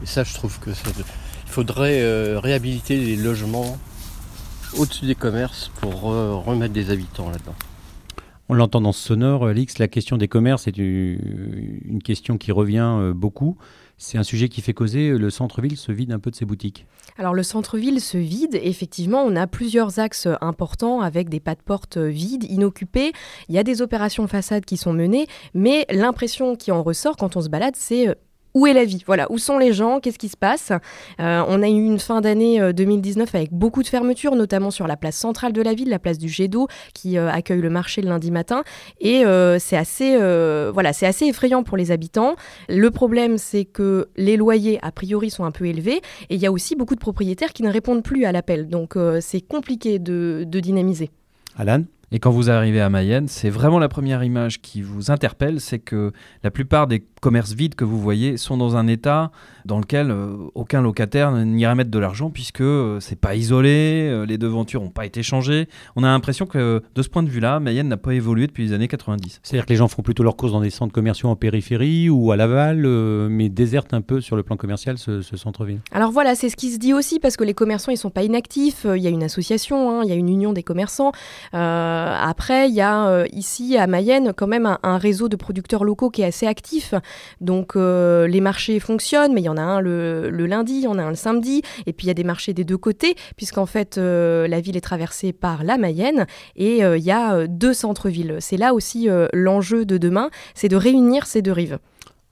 Et 0.04 0.06
ça, 0.06 0.24
je 0.24 0.34
trouve 0.34 0.60
que 0.60 0.74
c'est 0.74 0.94
il 1.50 1.54
faudrait 1.54 2.02
euh, 2.04 2.40
réhabiliter 2.40 2.96
les 2.96 3.16
logements 3.16 3.80
au-dessus 4.78 5.08
des 5.08 5.16
commerces 5.16 5.72
pour 5.82 6.12
euh, 6.12 6.36
remettre 6.36 6.76
des 6.76 6.92
habitants 6.92 7.32
là-dedans. 7.32 7.56
On 8.50 8.54
l'entend 8.54 8.82
dans 8.82 8.92
sonore, 8.92 9.48
Alix, 9.48 9.80
la 9.80 9.88
question 9.88 10.18
des 10.18 10.28
commerces 10.28 10.68
est 10.68 10.78
une 10.78 12.02
question 12.04 12.38
qui 12.38 12.52
revient 12.52 12.98
euh, 13.00 13.14
beaucoup. 13.16 13.58
C'est 14.02 14.18
un 14.18 14.24
sujet 14.24 14.48
qui 14.48 14.62
fait 14.62 14.74
causer, 14.74 15.10
le 15.10 15.30
centre-ville 15.30 15.76
se 15.76 15.92
vide 15.92 16.14
un 16.14 16.20
peu 16.20 16.32
de 16.32 16.36
ses 16.36 16.46
boutiques. 16.46 16.88
Alors 17.18 17.34
le 17.34 17.44
centre-ville 17.44 18.00
se 18.00 18.18
vide, 18.18 18.58
effectivement, 18.64 19.24
on 19.24 19.36
a 19.36 19.46
plusieurs 19.46 20.00
axes 20.00 20.30
importants 20.40 21.02
avec 21.02 21.28
des 21.28 21.42
pas 21.42 21.54
de 21.54 21.62
porte 21.62 21.98
vides, 21.98 22.46
inoccupés. 22.46 23.12
Il 23.50 23.56
y 23.56 23.58
a 23.58 23.64
des 23.64 23.82
opérations 23.82 24.26
façades 24.28 24.64
qui 24.64 24.78
sont 24.78 24.94
menées, 24.94 25.28
mais 25.54 25.86
l'impression 25.92 26.56
qui 26.56 26.72
en 26.72 26.82
ressort 26.82 27.18
quand 27.18 27.36
on 27.36 27.42
se 27.42 27.50
balade, 27.50 27.76
c'est 27.76 28.16
où 28.54 28.68
est 28.68 28.74
la 28.74 28.86
vie? 28.86 29.04
Voilà, 29.06 29.32
où 29.32 29.38
sont 29.38 29.58
les 29.58 29.74
gens? 29.74 30.00
Qu'est-ce 30.00 30.18
qui 30.18 30.30
se 30.30 30.38
passe? 30.38 30.72
Euh, 31.20 31.44
On 31.48 31.62
a 31.62 31.68
eu 31.68 31.86
une 31.86 32.00
fin 32.00 32.22
d'année 32.22 32.74
2019 32.74 33.30
euh, 33.34 33.38
avec 33.38 33.54
beaucoup 33.54 33.84
de 33.84 33.88
fermetures, 33.88 34.36
notamment 34.36 34.72
sur 34.72 34.88
la 34.88 34.98
place 34.98 35.16
centrale 35.16 35.54
de 35.54 35.62
la 35.62 35.74
ville, 35.74 35.90
la 35.90 36.00
place 36.00 36.18
du 36.18 36.30
Jet 36.30 36.48
d'eau, 36.48 36.68
qui 36.94 37.18
euh, 37.18 37.30
accueille 37.30 37.62
le 37.62 37.70
marché 37.70 38.02
le 38.02 38.10
lundi 38.10 38.32
matin. 38.32 38.64
Et 39.00 39.24
c'est 39.60 39.78
assez, 39.78 40.18
voilà, 40.72 40.94
c'est 40.94 41.06
assez 41.06 41.26
effrayant 41.26 41.64
pour 41.64 41.78
les 41.78 41.92
habitants. 41.92 42.36
Le 42.68 42.90
problème, 42.92 43.38
c'est 43.38 43.66
que 43.66 44.10
les 44.18 44.38
loyers, 44.38 44.80
a 44.82 44.92
priori, 44.92 45.30
sont 45.30 45.44
un 45.44 45.52
peu 45.52 45.66
élevés. 45.66 46.02
Et 46.30 46.36
il 46.36 46.42
y 46.42 46.46
a 46.46 46.52
aussi 46.52 46.76
beaucoup 46.76 46.96
de 46.96 47.00
propriétaires 47.00 47.54
qui 47.54 47.64
ne 47.64 47.70
répondent 47.70 48.04
plus 48.04 48.26
à 48.26 48.32
l'appel. 48.32 48.68
Donc 48.68 48.98
c'est 49.22 49.42
compliqué 49.42 50.00
de, 50.00 50.44
de 50.48 50.60
dynamiser. 50.60 51.12
Alan? 51.58 51.84
Et 52.12 52.20
quand 52.20 52.32
vous 52.32 52.50
arrivez 52.50 52.82
à 52.82 52.90
Mayenne, 52.90 53.28
c'est 53.28 53.50
vraiment 53.50 53.78
la 53.78 53.88
première 53.88 54.24
image 54.24 54.62
qui 54.62 54.82
vous 54.82 55.12
interpelle, 55.12 55.62
c'est 55.62 55.80
que 55.80 56.12
la 56.44 56.50
plupart 56.50 56.88
des 56.88 57.04
commerces 57.22 57.54
vides 57.54 57.76
que 57.76 57.84
vous 57.84 58.00
voyez 58.00 58.38
sont 58.38 58.58
dans 58.58 58.76
un 58.76 58.88
état 58.88 59.32
dans 59.66 59.80
lequel 59.80 60.10
euh, 60.10 60.36
aucun 60.56 60.82
locataire 60.82 61.32
n'irait 61.32 61.76
mettre 61.76 61.92
de 61.92 62.00
l'argent 62.00 62.30
puisque 62.30 62.62
euh, 62.62 63.00
c'est 63.00 63.20
pas 63.20 63.36
isolé, 63.36 64.08
euh, 64.10 64.26
les 64.26 64.38
devantures 64.38 64.82
n'ont 64.82 64.90
pas 64.90 65.06
été 65.06 65.22
changées. 65.22 65.68
On 65.96 66.04
a 66.04 66.08
l'impression 66.08 66.46
que 66.46 66.82
de 66.96 67.02
ce 67.02 67.10
point 67.10 67.22
de 67.22 67.30
vue-là, 67.30 67.60
Mayenne 67.60 67.88
n'a 67.88 67.98
pas 67.98 68.14
évolué 68.14 68.48
depuis 68.48 68.66
les 68.66 68.74
années 68.74 68.88
90. 68.88 69.42
C'est-à-dire 69.44 69.66
que 69.66 69.70
les 69.70 69.76
gens 69.76 69.88
font 69.88 70.02
plutôt 70.02 70.24
leurs 70.24 70.36
courses 70.36 70.54
dans 70.54 70.62
des 70.62 70.70
centres 70.70 70.94
commerciaux 70.94 71.30
en 71.30 71.36
périphérie 71.36 72.10
ou 72.10 72.32
à 72.32 72.38
Laval, 72.38 72.88
mais 73.30 73.50
désertent 73.50 73.94
un 73.94 74.02
peu 74.02 74.22
sur 74.22 74.36
le 74.36 74.44
plan 74.44 74.58
commercial 74.58 74.98
ce, 74.98 75.22
ce 75.22 75.38
centre-ville. 75.38 75.82
Alors 75.92 76.12
voilà, 76.12 76.34
c'est 76.36 76.50
ce 76.50 76.56
qui 76.56 76.72
se 76.72 76.80
dit 76.80 76.94
aussi 76.94 77.20
parce 77.20 77.38
que 77.38 77.44
les 77.44 77.54
commerçants 77.54 77.92
ils 77.92 77.98
sont 77.98 78.10
pas 78.10 78.24
inactifs. 78.24 78.86
Il 78.86 79.02
y 79.02 79.08
a 79.08 79.12
une 79.12 79.24
association, 79.24 79.92
hein, 79.92 80.02
il 80.04 80.10
y 80.10 80.14
a 80.14 80.16
une 80.16 80.30
union 80.30 80.54
des 80.54 80.64
commerçants. 80.64 81.12
Après, 82.22 82.70
il 82.70 82.76
y 82.76 82.82
a 82.82 83.26
ici 83.34 83.78
à 83.78 83.88
Mayenne 83.88 84.34
quand 84.36 84.48
même 84.48 84.78
un, 84.84 84.98
réseau 84.98 85.30
de 85.30 85.36
producteurs 85.36 85.84
locaux 85.84 86.10
qui 86.10 86.22
est 86.22 86.26
assez 86.26 86.48
actif. 86.48 86.94
Donc 87.42 87.76
les 87.76 88.42
marchés 88.42 88.80
fonctionnent, 88.80 89.34
mais 89.34 89.42
il 89.42 89.46
y 89.46 89.50
en 89.50 89.58
a 89.58 89.62
un 89.62 89.82
le, 89.82 90.30
lundi, 90.30 90.74
il 90.74 90.84
y 90.84 90.88
en 90.88 90.98
a 90.98 91.04
un 91.04 91.10
le 91.10 91.16
samedi, 91.16 91.62
et 91.86 91.94
puis 91.94 92.06
il 92.06 92.08
y 92.08 92.12
a 92.12 92.16
des 92.16 92.24
marchés 92.24 92.54
des 92.54 92.64
deux 92.64 92.78
côtés, 92.78 93.16
puisqu'en 93.36 93.66
fait 93.66 93.98
euh, 93.98 94.48
la 94.48 94.62
ville 94.62 94.78
est 94.78 94.82
traversée 94.82 95.34
par 95.34 95.64
la 95.64 95.78
Mayenne, 95.78 96.26
et 96.56 96.84
euh, 96.84 96.98
il 96.98 97.04
y 97.04 97.12
a 97.12 97.36
euh, 97.36 97.48
deux 97.50 97.74
centres-villes. 97.74 98.38
C'est 98.40 98.58
là 98.58 98.74
aussi 98.74 99.08
l'enjeu 99.34 99.86
de 99.86 99.98
demain, 99.98 100.30
c'est 100.54 100.68
de 100.68 100.76
réunir 100.76 101.26
ces 101.26 101.42
deux 101.42 101.52
rives. 101.52 101.80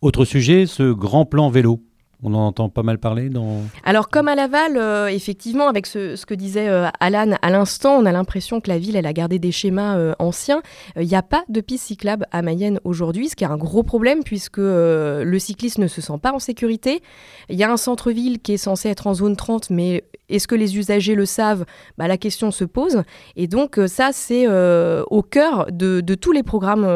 Autre 0.01 0.25
sujet, 0.25 0.65
ce 0.65 0.91
grand 0.91 1.25
plan 1.25 1.49
vélo. 1.49 1.81
On 2.23 2.33
en 2.33 2.47
entend 2.47 2.69
pas 2.69 2.81
mal 2.81 2.97
parler 2.97 3.29
dans... 3.29 3.61
Alors 3.83 4.09
comme 4.09 4.27
à 4.27 4.33
Laval, 4.33 4.75
euh, 4.75 5.07
effectivement, 5.07 5.67
avec 5.67 5.85
ce, 5.85 6.25
que 6.25 6.33
disait 6.33 6.67
euh, 6.67 6.87
Alan 6.99 7.37
à 7.43 7.49
l'instant, 7.51 7.95
on 7.95 8.05
a 8.05 8.11
l'impression 8.11 8.59
que 8.59 8.69
la 8.69 8.79
ville, 8.79 8.95
elle 8.95 9.05
a 9.05 9.13
gardé 9.13 9.37
des 9.37 9.51
schémas 9.51 9.97
euh, 9.97 10.13
anciens. 10.17 10.63
Il 10.95 11.07
n'y 11.07 11.15
a 11.15 11.21
pas 11.21 11.43
de 11.47 11.61
piste 11.61 11.85
cyclable 11.85 12.25
à 12.31 12.41
Mayenne 12.41 12.79
aujourd'hui, 12.83 13.29
ce 13.29 13.35
qui 13.35 13.43
est 13.43 13.47
un 13.47 13.57
gros 13.57 13.83
problème 13.83 14.23
puisque 14.23 14.57
le 14.57 15.37
cycliste 15.37 15.77
ne 15.77 15.87
se 15.87 16.01
sent 16.01 16.17
pas 16.19 16.33
en 16.33 16.39
sécurité. 16.39 17.03
Il 17.49 17.55
y 17.55 17.63
a 17.63 17.71
un 17.71 17.77
centre-ville 17.77 18.39
qui 18.39 18.53
est 18.53 18.57
censé 18.57 18.89
être 18.89 19.05
en 19.05 19.13
zone 19.13 19.35
30, 19.35 19.69
mais 19.69 20.03
est-ce 20.29 20.47
que 20.47 20.55
les 20.55 20.77
usagers 20.77 21.15
le 21.15 21.25
savent? 21.25 21.65
Bah, 21.97 22.07
La 22.07 22.17
question 22.17 22.51
se 22.51 22.63
pose. 22.65 23.03
Et 23.35 23.47
donc 23.47 23.79
ça, 23.87 24.09
c'est 24.11 24.47
au 24.47 25.21
cœur 25.21 25.67
de, 25.71 26.01
de, 26.01 26.15
tous 26.15 26.31
les 26.31 26.43
programmes 26.43 26.87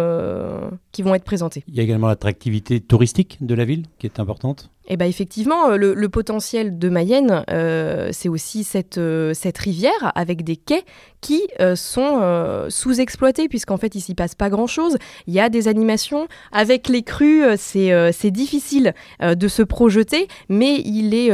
qui 0.91 1.01
vont 1.01 1.15
être 1.15 1.23
présentés. 1.23 1.63
Il 1.67 1.75
y 1.75 1.79
a 1.79 1.83
également 1.83 2.07
l'attractivité 2.07 2.79
touristique 2.79 3.37
de 3.41 3.55
la 3.55 3.65
ville 3.65 3.85
qui 3.99 4.07
est 4.07 4.19
importante. 4.19 4.71
Eh 4.93 4.97
ben 4.97 5.05
effectivement, 5.05 5.69
euh, 5.69 5.77
le, 5.77 6.09
potentiel 6.09 6.77
de 6.77 6.89
Mayenne, 6.89 7.45
euh, 7.49 8.09
c'est 8.11 8.29
aussi 8.29 8.63
cette, 8.63 8.97
euh, 8.97 9.33
cette 9.33 9.57
rivière 9.57 10.11
avec 10.15 10.43
des 10.43 10.57
quais 10.57 10.83
qui 11.21 11.43
sont 11.75 12.65
sous-exploités, 12.69 13.47
puisqu'en 13.47 13.77
fait, 13.77 13.93
il 13.93 14.01
s'y 14.01 14.15
passe 14.15 14.33
pas 14.33 14.49
grand-chose. 14.49 14.97
Il 15.27 15.35
y 15.35 15.39
a 15.39 15.49
des 15.49 15.67
animations. 15.67 16.27
Avec 16.51 16.89
les 16.89 17.03
crues, 17.03 17.43
c'est 17.57 18.31
difficile 18.31 18.95
de 19.21 19.47
se 19.47 19.61
projeter, 19.61 20.27
mais 20.49 20.81
il 20.83 21.13
est 21.13 21.31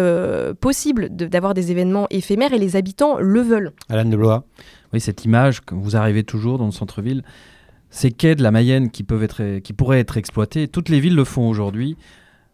possible 0.56 1.08
d'avoir 1.10 1.54
des 1.54 1.72
événements 1.72 1.87
éphémères 2.10 2.54
et 2.54 2.60
les 2.60 2.76
habitants 2.76 3.17
le 3.19 3.41
veulent. 3.41 3.73
Alain 3.89 4.06
de 4.06 4.15
Blois. 4.15 4.45
Oui, 4.93 5.02
cette 5.02 5.26
image, 5.26 5.62
quand 5.62 5.78
vous 5.78 5.95
arrivez 5.95 6.23
toujours 6.23 6.58
dans 6.58 6.65
le 6.65 6.71
centre-ville, 6.71 7.23
ces 7.89 8.12
quais 8.12 8.36
de 8.36 8.43
la 8.43 8.52
Mayenne 8.52 8.91
qui, 8.91 9.04
peuvent 9.04 9.23
être, 9.23 9.60
qui 9.60 9.73
pourraient 9.73 10.00
être 10.00 10.17
exploités, 10.17 10.67
toutes 10.67 10.89
les 10.89 11.00
villes 11.00 11.15
le 11.15 11.23
font 11.23 11.47
aujourd'hui. 11.47 11.97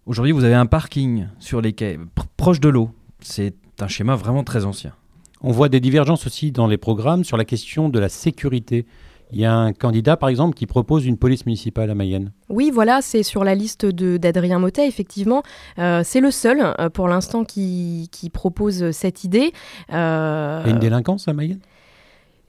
Aujourd'hui, 0.06 0.32
vous 0.32 0.44
avez 0.44 0.56
un 0.56 0.66
parking 0.66 1.28
sur 1.40 1.62
les 1.62 1.74
quais, 1.74 1.98
proche 2.38 2.60
de 2.60 2.70
l'eau. 2.70 2.90
C'est 3.20 3.56
un 3.80 3.88
schéma 3.88 4.16
vraiment 4.16 4.44
très 4.44 4.66
ancien. 4.66 4.94
On 5.42 5.52
voit 5.52 5.70
des 5.70 5.80
divergences 5.80 6.26
aussi 6.26 6.52
dans 6.52 6.68
les 6.68 6.78
programmes 6.78 7.24
sur 7.24 7.38
la 7.38 7.46
question 7.46 7.90
de 7.90 8.00
la 8.00 8.10
sécurité. 8.10 8.86
Il 9.34 9.42
y 9.42 9.46
a 9.46 9.56
un 9.56 9.74
candidat, 9.74 10.16
par 10.16 10.30
exemple, 10.30 10.56
qui 10.56 10.68
propose 10.68 11.06
une 11.06 11.18
police 11.18 11.46
municipale 11.46 11.90
à 11.90 11.96
Mayenne. 11.96 12.32
Oui, 12.50 12.72
voilà, 12.72 13.02
c'est 13.02 13.24
sur 13.24 13.44
la 13.44 13.56
liste 13.56 13.86
d'Adrien 13.86 14.60
Motet, 14.60 14.88
effectivement. 14.88 15.44
Euh, 15.80 16.02
c'est 16.04 16.20
le 16.20 16.30
seul, 16.32 16.74
euh, 16.80 16.90
pour 16.90 17.08
l'instant, 17.08 17.44
qui, 17.44 18.10
propose 18.32 18.92
cette 18.92 19.24
idée. 19.24 19.52
Euh... 19.92 20.62
Y 20.66 20.70
a 20.70 20.72
une 20.72 20.80
délinquance 20.80 21.28
à 21.28 21.34
Mayenne? 21.34 21.60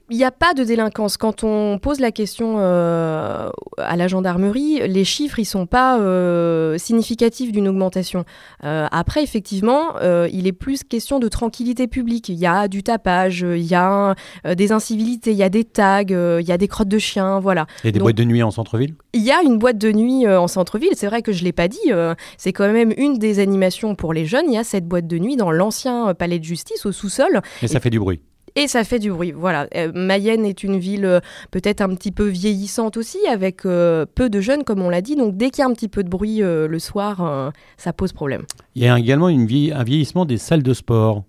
Il 0.09 0.17
n'y 0.17 0.23
a 0.23 0.31
pas 0.31 0.53
de 0.53 0.63
délinquance. 0.63 1.17
Quand 1.17 1.43
on 1.43 1.79
pose 1.79 1.99
la 1.99 2.11
question 2.11 2.55
euh, 2.59 3.49
à 3.77 3.95
la 3.95 4.07
gendarmerie, 4.07 4.87
les 4.87 5.03
chiffres 5.03 5.39
ils 5.39 5.45
sont 5.45 5.65
pas 5.65 5.99
euh, 5.99 6.77
significatifs 6.77 7.51
d'une 7.51 7.67
augmentation. 7.67 8.23
Euh, 8.63 8.87
après, 8.91 9.23
effectivement, 9.23 9.99
il 10.31 10.47
est 10.47 10.53
plus 10.53 10.83
question 10.83 11.19
de 11.19 11.27
tranquillité 11.27 11.87
publique. 11.87 12.29
Il 12.29 12.35
y 12.35 12.45
a 12.45 12.67
du 12.67 12.83
tapage, 12.83 13.41
il 13.41 13.63
y 13.63 13.75
a 13.75 14.15
des 14.55 14.71
incivilités, 14.71 15.31
il 15.31 15.37
y 15.37 15.43
a 15.43 15.49
des 15.49 15.63
tags, 15.63 16.03
il 16.03 16.47
y 16.47 16.51
a 16.51 16.57
des 16.57 16.67
crottes 16.67 16.87
de 16.87 16.99
chiens, 16.99 17.39
voilà. 17.39 17.65
Et 17.83 17.91
des 17.91 17.99
boîtes 17.99 18.15
de 18.15 18.23
nuit 18.23 18.43
en 18.43 18.51
centre-ville? 18.51 18.95
Il 19.13 19.23
y 19.23 19.31
a 19.31 19.41
une 19.41 19.57
boîte 19.57 19.77
de 19.77 19.91
nuit 19.91 20.27
en 20.27 20.47
centre-ville. 20.47 20.91
C'est 20.93 21.07
vrai 21.07 21.21
que 21.21 21.31
je 21.31 21.43
l'ai 21.43 21.53
pas 21.53 21.67
dit. 21.67 21.91
c'est 22.37 22.53
quand 22.53 22.71
même 22.71 22.93
une 22.97 23.17
des 23.17 23.39
animations 23.39 23.95
pour 23.95 24.13
les 24.13 24.25
jeunes. 24.25 24.45
Il 24.47 24.53
y 24.53 24.57
a 24.57 24.63
cette 24.63 24.87
boîte 24.87 25.07
de 25.07 25.17
nuit 25.17 25.35
dans 25.35 25.51
l'ancien 25.51 26.13
palais 26.13 26.39
de 26.39 26.43
justice 26.43 26.85
au 26.85 26.91
sous-sol. 26.91 27.41
Et 27.61 27.67
ça 27.67 27.79
fait 27.79 27.89
du 27.89 27.99
bruit 27.99 28.21
et 28.55 28.67
ça 28.67 28.83
fait 28.83 28.99
du 28.99 29.11
bruit. 29.11 29.31
Voilà. 29.31 29.67
Euh, 29.75 29.91
Mayenne 29.93 30.45
est 30.45 30.63
une 30.63 30.77
ville 30.77 31.05
euh, 31.05 31.19
peut-être 31.51 31.81
un 31.81 31.93
petit 31.95 32.11
peu 32.11 32.27
vieillissante 32.27 32.97
aussi, 32.97 33.19
avec 33.27 33.65
euh, 33.65 34.05
peu 34.15 34.29
de 34.29 34.39
jeunes, 34.41 34.63
comme 34.63 34.81
on 34.81 34.89
l'a 34.89 35.01
dit. 35.01 35.15
Donc 35.15 35.37
dès 35.37 35.49
qu'il 35.49 35.59
y 35.59 35.63
a 35.63 35.67
un 35.67 35.73
petit 35.73 35.89
peu 35.89 36.03
de 36.03 36.09
bruit 36.09 36.39
le 36.39 36.79
soir, 36.79 37.53
ça 37.77 37.93
pose 37.93 38.13
problème. 38.13 38.43
Il 38.75 38.83
y 38.83 38.87
a 38.87 38.97
également 38.97 39.27
un 39.27 39.45
vieillissement 39.45 40.25
des 40.25 40.37
salles 40.37 40.63
de 40.63 40.73
sport. 40.73 41.23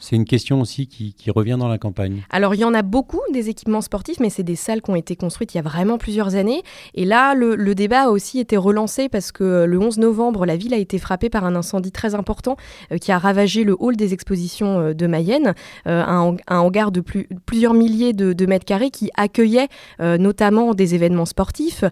C'est 0.00 0.16
une 0.16 0.24
question 0.24 0.62
aussi 0.62 0.86
qui, 0.86 1.14
revient 1.30 1.56
dans 1.58 1.68
la 1.68 1.78
campagne. 1.78 2.22
Alors, 2.30 2.54
il 2.54 2.60
y 2.60 2.64
en 2.64 2.74
a 2.74 2.82
beaucoup 2.82 3.20
des 3.32 3.50
équipements 3.50 3.82
sportifs, 3.82 4.18
mais 4.18 4.30
c'est 4.30 4.42
des 4.42 4.56
salles 4.56 4.80
qui 4.80 4.90
ont 4.90 4.96
été 4.96 5.14
construites 5.14 5.54
il 5.54 5.58
y 5.58 5.60
a 5.60 5.62
vraiment 5.62 5.98
plusieurs 5.98 6.34
années. 6.34 6.62
Et 6.94 7.04
là, 7.04 7.34
le, 7.34 7.74
débat 7.74 8.04
a 8.04 8.08
aussi 8.08 8.40
été 8.40 8.56
relancé 8.56 9.08
parce 9.08 9.30
que 9.30 9.44
euh, 9.44 9.66
le 9.66 9.78
11 9.78 9.98
novembre, 9.98 10.46
la 10.46 10.56
ville 10.56 10.74
a 10.74 10.78
été 10.78 10.98
frappée 10.98 11.28
par 11.28 11.44
un 11.44 11.54
incendie 11.54 11.92
très 11.92 12.14
important 12.14 12.56
euh, 12.90 12.98
qui 12.98 13.12
a 13.12 13.18
ravagé 13.18 13.62
le 13.62 13.76
hall 13.78 13.96
des 13.96 14.12
expositions 14.12 14.80
euh, 14.80 14.94
de 14.94 15.06
Mayenne, 15.06 15.54
un, 15.84 16.36
hangar 16.48 16.90
de 16.90 17.00
plusieurs 17.00 17.74
milliers 17.74 18.12
de, 18.12 18.46
mètres 18.46 18.64
carrés 18.64 18.90
qui 18.90 19.10
accueillait 19.16 19.68
notamment 20.00 20.74
des 20.74 20.94
événements 20.94 21.26
sportifs 21.26 21.84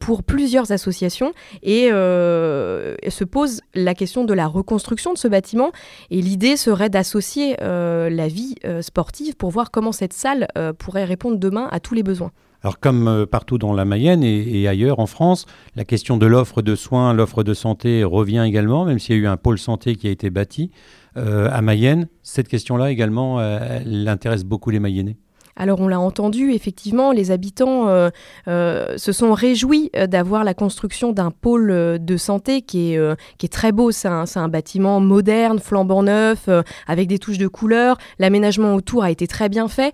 pour 0.00 0.22
plusieurs 0.22 0.72
associations. 0.72 1.32
Et 1.62 1.88
se 1.88 3.24
pose 3.24 3.60
la 3.74 3.94
question 3.94 4.24
de 4.24 4.34
la 4.34 4.46
reconstruction 4.46 5.12
de 5.12 5.18
ce 5.18 5.28
bâtiment. 5.28 5.70
Et 6.10 6.20
l'idée 6.20 6.56
serait 6.56 6.90
d'associer 6.90 7.51
euh, 7.60 8.10
la 8.10 8.28
vie 8.28 8.54
euh, 8.64 8.82
sportive 8.82 9.36
pour 9.36 9.50
voir 9.50 9.70
comment 9.70 9.92
cette 9.92 10.12
salle 10.12 10.48
euh, 10.56 10.72
pourrait 10.72 11.04
répondre 11.04 11.38
demain 11.38 11.68
à 11.70 11.80
tous 11.80 11.94
les 11.94 12.02
besoins. 12.02 12.32
Alors 12.62 12.78
comme 12.78 13.26
partout 13.28 13.58
dans 13.58 13.72
la 13.72 13.84
Mayenne 13.84 14.22
et, 14.22 14.68
ailleurs 14.68 15.00
en 15.00 15.06
France, 15.06 15.46
la 15.74 15.84
question 15.84 16.16
de 16.16 16.26
l'offre 16.26 16.62
de 16.62 16.76
soins, 16.76 17.12
l'offre 17.12 17.42
de 17.42 17.54
santé 17.54 18.04
revient 18.04 18.44
également, 18.46 18.84
même 18.84 19.00
s'il 19.00 19.16
y 19.16 19.18
a 19.18 19.22
eu 19.22 19.26
un 19.26 19.36
pôle 19.36 19.58
santé 19.58 19.96
qui 19.96 20.06
a 20.06 20.10
été 20.10 20.30
bâti 20.30 20.70
à 21.16 21.60
Mayenne. 21.60 22.06
Cette 22.22 22.46
question-là 22.46 22.92
également, 22.92 23.42
elle 23.42 24.06
intéresse 24.06 24.44
beaucoup 24.44 24.70
les 24.70 24.78
Mayennais. 24.78 25.16
Alors 25.56 25.80
on 25.80 25.88
l'a 25.88 26.00
entendu, 26.00 26.52
effectivement, 26.52 27.12
les 27.12 27.30
habitants 27.30 27.88
euh, 27.88 28.10
euh, 28.48 28.96
se 28.96 29.12
sont 29.12 29.32
réjouis 29.32 29.90
euh, 29.96 30.06
d'avoir 30.06 30.44
la 30.44 30.54
construction 30.54 31.12
d'un 31.12 31.30
pôle 31.30 31.98
de 32.00 32.16
santé 32.16 32.62
qui 32.62 32.94
est, 32.94 33.16
qui 33.38 33.46
est 33.46 33.52
très 33.52 33.72
beau. 33.72 33.90
C'est 33.90 34.08
un, 34.08 34.48
bâtiment 34.48 35.00
moderne, 35.00 35.58
flambant 35.58 36.02
neuf, 36.02 36.48
avec 36.86 37.08
des 37.08 37.18
touches 37.18 37.38
de 37.38 37.46
couleur. 37.46 37.96
L'aménagement 38.18 38.74
autour 38.74 39.04
a 39.04 39.10
été 39.10 39.26
très 39.26 39.48
bien 39.48 39.68
fait. 39.68 39.92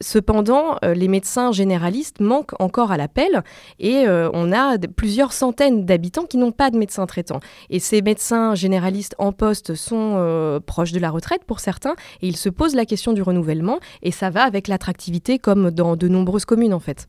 cependant, 0.00 0.76
les 0.82 1.08
médecins 1.08 1.52
généralistes 1.52 2.20
manquent 2.20 2.58
encore 2.60 2.90
à 2.90 2.96
l'appel 2.96 3.42
et 3.78 4.06
on 4.08 4.52
a 4.52 4.78
plusieurs 4.96 5.32
centaines 5.32 5.84
d'habitants 5.84 6.24
qui 6.24 6.36
n'ont 6.38 6.52
pas 6.52 6.70
de 6.70 6.78
médecin 6.78 7.06
traitant. 7.06 7.40
Et 7.70 7.78
ces 7.78 8.02
médecins 8.02 8.54
généralistes 8.54 9.14
en 9.18 9.32
poste 9.32 9.74
sont 9.74 10.60
proches 10.66 10.92
de 10.92 11.00
la 11.00 11.10
retraite 11.10 11.44
pour 11.44 11.60
certains 11.60 11.94
et 12.22 12.28
ils 12.28 12.36
se 12.36 12.48
posent 12.48 12.74
la 12.74 12.86
question 12.86 13.12
du 13.12 13.22
renouvellement 13.22 13.78
et 14.02 14.10
ça 14.10 14.30
va 14.30 14.42
avec 14.42 14.68
la 14.68 14.75
attractivité 14.76 15.40
comme 15.40 15.72
dans 15.72 15.96
de 15.96 16.06
nombreuses 16.06 16.44
communes 16.44 16.72
en 16.72 16.78
fait. 16.78 17.08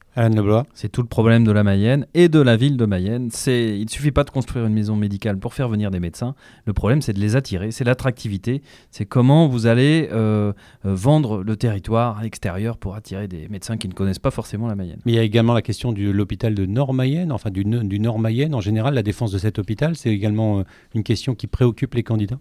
C'est 0.74 0.92
tout 0.92 1.02
le 1.02 1.08
problème 1.08 1.44
de 1.44 1.52
la 1.52 1.64
Mayenne 1.64 2.08
et 2.16 2.28
de 2.28 2.40
la 2.40 2.58
ville 2.58 2.78
de 2.78 2.86
Mayenne. 2.86 3.30
C'est, 3.32 3.78
il 3.78 3.86
ne 3.86 3.90
suffit 3.90 4.12
pas 4.12 4.24
de 4.24 4.32
construire 4.32 4.66
une 4.66 4.74
maison 4.74 4.96
médicale 4.96 5.38
pour 5.38 5.54
faire 5.54 5.70
venir 5.70 5.92
des 5.92 6.00
médecins. 6.00 6.34
Le 6.66 6.74
problème, 6.74 7.02
c'est 7.02 7.14
de 7.14 7.20
les 7.20 7.36
attirer, 7.36 7.72
c'est 7.72 7.84
l'attractivité. 7.84 8.64
C'est 8.90 9.06
comment 9.06 9.48
vous 9.48 9.68
allez 9.68 10.10
euh, 10.12 10.54
euh, 10.86 10.96
vendre 10.96 11.44
le 11.44 11.56
territoire 11.56 12.18
à 12.18 12.24
l'extérieur 12.24 12.78
pour 12.78 12.96
attirer 12.96 13.28
des 13.28 13.48
médecins 13.50 13.78
qui 13.78 13.88
ne 13.88 13.94
connaissent 13.94 14.18
pas 14.18 14.32
forcément 14.32 14.68
la 14.68 14.76
Mayenne. 14.76 15.00
Mais 15.06 15.12
il 15.12 15.16
y 15.16 15.20
a 15.20 15.24
également 15.24 15.54
la 15.54 15.62
question 15.62 15.94
de 15.94 16.10
l'hôpital 16.10 16.56
de 16.56 16.66
Nord-Mayenne, 16.66 17.32
enfin 17.32 17.52
du, 17.52 17.64
du 17.64 18.00
Nord-Mayenne 18.00 18.56
en 18.56 18.62
général. 18.62 18.96
La 18.96 19.04
défense 19.04 19.32
de 19.32 19.38
cet 19.38 19.60
hôpital, 19.60 19.96
c'est 19.96 20.10
également 20.10 20.60
euh, 20.60 20.64
une 20.96 21.04
question 21.04 21.36
qui 21.36 21.48
préoccupe 21.48 21.94
les 21.94 22.04
candidats. 22.04 22.40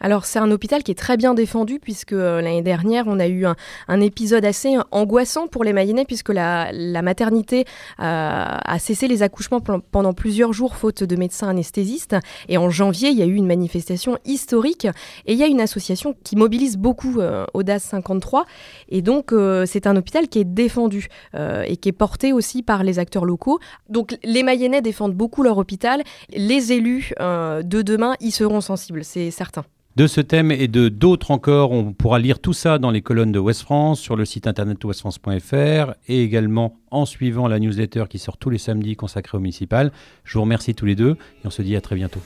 Alors 0.00 0.26
c'est 0.26 0.38
un 0.38 0.50
hôpital 0.50 0.82
qui 0.82 0.92
est 0.92 0.98
très 0.98 1.16
bien 1.16 1.34
défendu 1.34 1.80
puisque 1.80 2.12
euh, 2.12 2.40
l'année 2.40 2.62
dernière 2.62 3.04
on 3.08 3.18
a 3.18 3.26
eu 3.26 3.44
un, 3.46 4.00
épisode 4.00 4.44
assez 4.44 4.76
angoissant 4.92 5.48
pour 5.48 5.64
les 5.64 5.72
Mayennais 5.72 6.04
puisque 6.04 6.28
la, 6.28 6.70
maternité 7.02 7.64
euh, 8.00 8.44
a 8.64 8.78
cessé 8.78 9.08
les 9.08 9.22
accouchements 9.22 9.60
pendant 9.60 10.12
plusieurs 10.12 10.52
jours 10.52 10.76
faute 10.76 11.02
de 11.02 11.16
médecins 11.16 11.48
anesthésistes. 11.48 12.16
Et 12.48 12.58
en 12.58 12.70
janvier 12.70 13.10
il 13.10 13.18
y 13.18 13.22
a 13.22 13.26
eu 13.26 13.34
une 13.34 13.46
manifestation 13.46 14.18
historique 14.24 14.86
et 15.26 15.32
il 15.32 15.38
y 15.38 15.42
a 15.42 15.46
une 15.46 15.60
association 15.60 16.14
qui 16.22 16.36
mobilise 16.36 16.76
beaucoup 16.76 17.20
euh, 17.20 17.44
Audace 17.54 17.82
53 17.84 18.46
et 18.88 19.02
donc 19.02 19.34
c'est 19.66 19.86
un 19.86 19.96
hôpital 19.96 20.28
qui 20.28 20.38
est 20.38 20.44
défendu 20.44 21.08
et 21.34 21.76
qui 21.76 21.88
est 21.88 21.92
porté 21.92 22.32
aussi 22.32 22.62
par 22.62 22.82
les 22.82 22.98
acteurs 22.98 23.24
locaux. 23.24 23.58
Donc 23.88 24.16
les 24.22 24.42
Mayennais 24.42 24.80
défendent 24.80 25.14
beaucoup 25.14 25.42
leur 25.42 25.58
hôpital, 25.58 26.02
les 26.30 26.72
élus 26.72 27.12
de 27.20 27.82
demain 27.82 28.14
y 28.20 28.30
seront 28.30 28.60
sensibles, 28.60 29.04
c'est 29.04 29.30
certain 29.30 29.64
de 29.98 30.06
ce 30.06 30.20
thème 30.20 30.52
et 30.52 30.68
de 30.68 30.88
d'autres 30.88 31.32
encore. 31.32 31.72
On 31.72 31.92
pourra 31.92 32.20
lire 32.20 32.38
tout 32.38 32.52
ça 32.52 32.78
dans 32.78 32.92
les 32.92 33.02
colonnes 33.02 33.32
de 33.32 33.40
West 33.40 33.62
France, 33.62 33.98
sur 33.98 34.14
le 34.14 34.24
site 34.24 34.46
internet 34.46 34.84
westfrance.fr 34.84 35.92
et 36.06 36.22
également 36.22 36.76
en 36.92 37.04
suivant 37.04 37.48
la 37.48 37.58
newsletter 37.58 38.04
qui 38.08 38.20
sort 38.20 38.36
tous 38.36 38.48
les 38.48 38.58
samedis 38.58 38.94
consacrée 38.94 39.36
au 39.36 39.40
municipal. 39.40 39.90
Je 40.22 40.34
vous 40.34 40.42
remercie 40.42 40.76
tous 40.76 40.86
les 40.86 40.94
deux 40.94 41.16
et 41.42 41.46
on 41.46 41.50
se 41.50 41.62
dit 41.62 41.74
à 41.74 41.80
très 41.80 41.96
bientôt. 41.96 42.20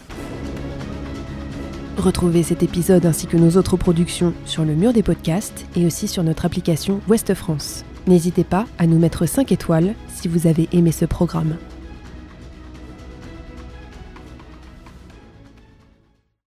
Retrouvez 1.96 2.42
cet 2.42 2.62
épisode 2.62 3.06
ainsi 3.06 3.26
que 3.26 3.38
nos 3.38 3.56
autres 3.56 3.78
productions 3.78 4.34
sur 4.44 4.66
le 4.66 4.74
mur 4.74 4.92
des 4.92 5.02
podcasts 5.02 5.64
et 5.74 5.86
aussi 5.86 6.08
sur 6.08 6.24
notre 6.24 6.44
application 6.44 7.00
Ouest 7.08 7.32
France. 7.32 7.86
N'hésitez 8.06 8.44
pas 8.44 8.66
à 8.76 8.86
nous 8.86 8.98
mettre 8.98 9.24
5 9.24 9.50
étoiles 9.50 9.94
si 10.08 10.28
vous 10.28 10.46
avez 10.46 10.68
aimé 10.72 10.92
ce 10.92 11.06
programme. 11.06 11.56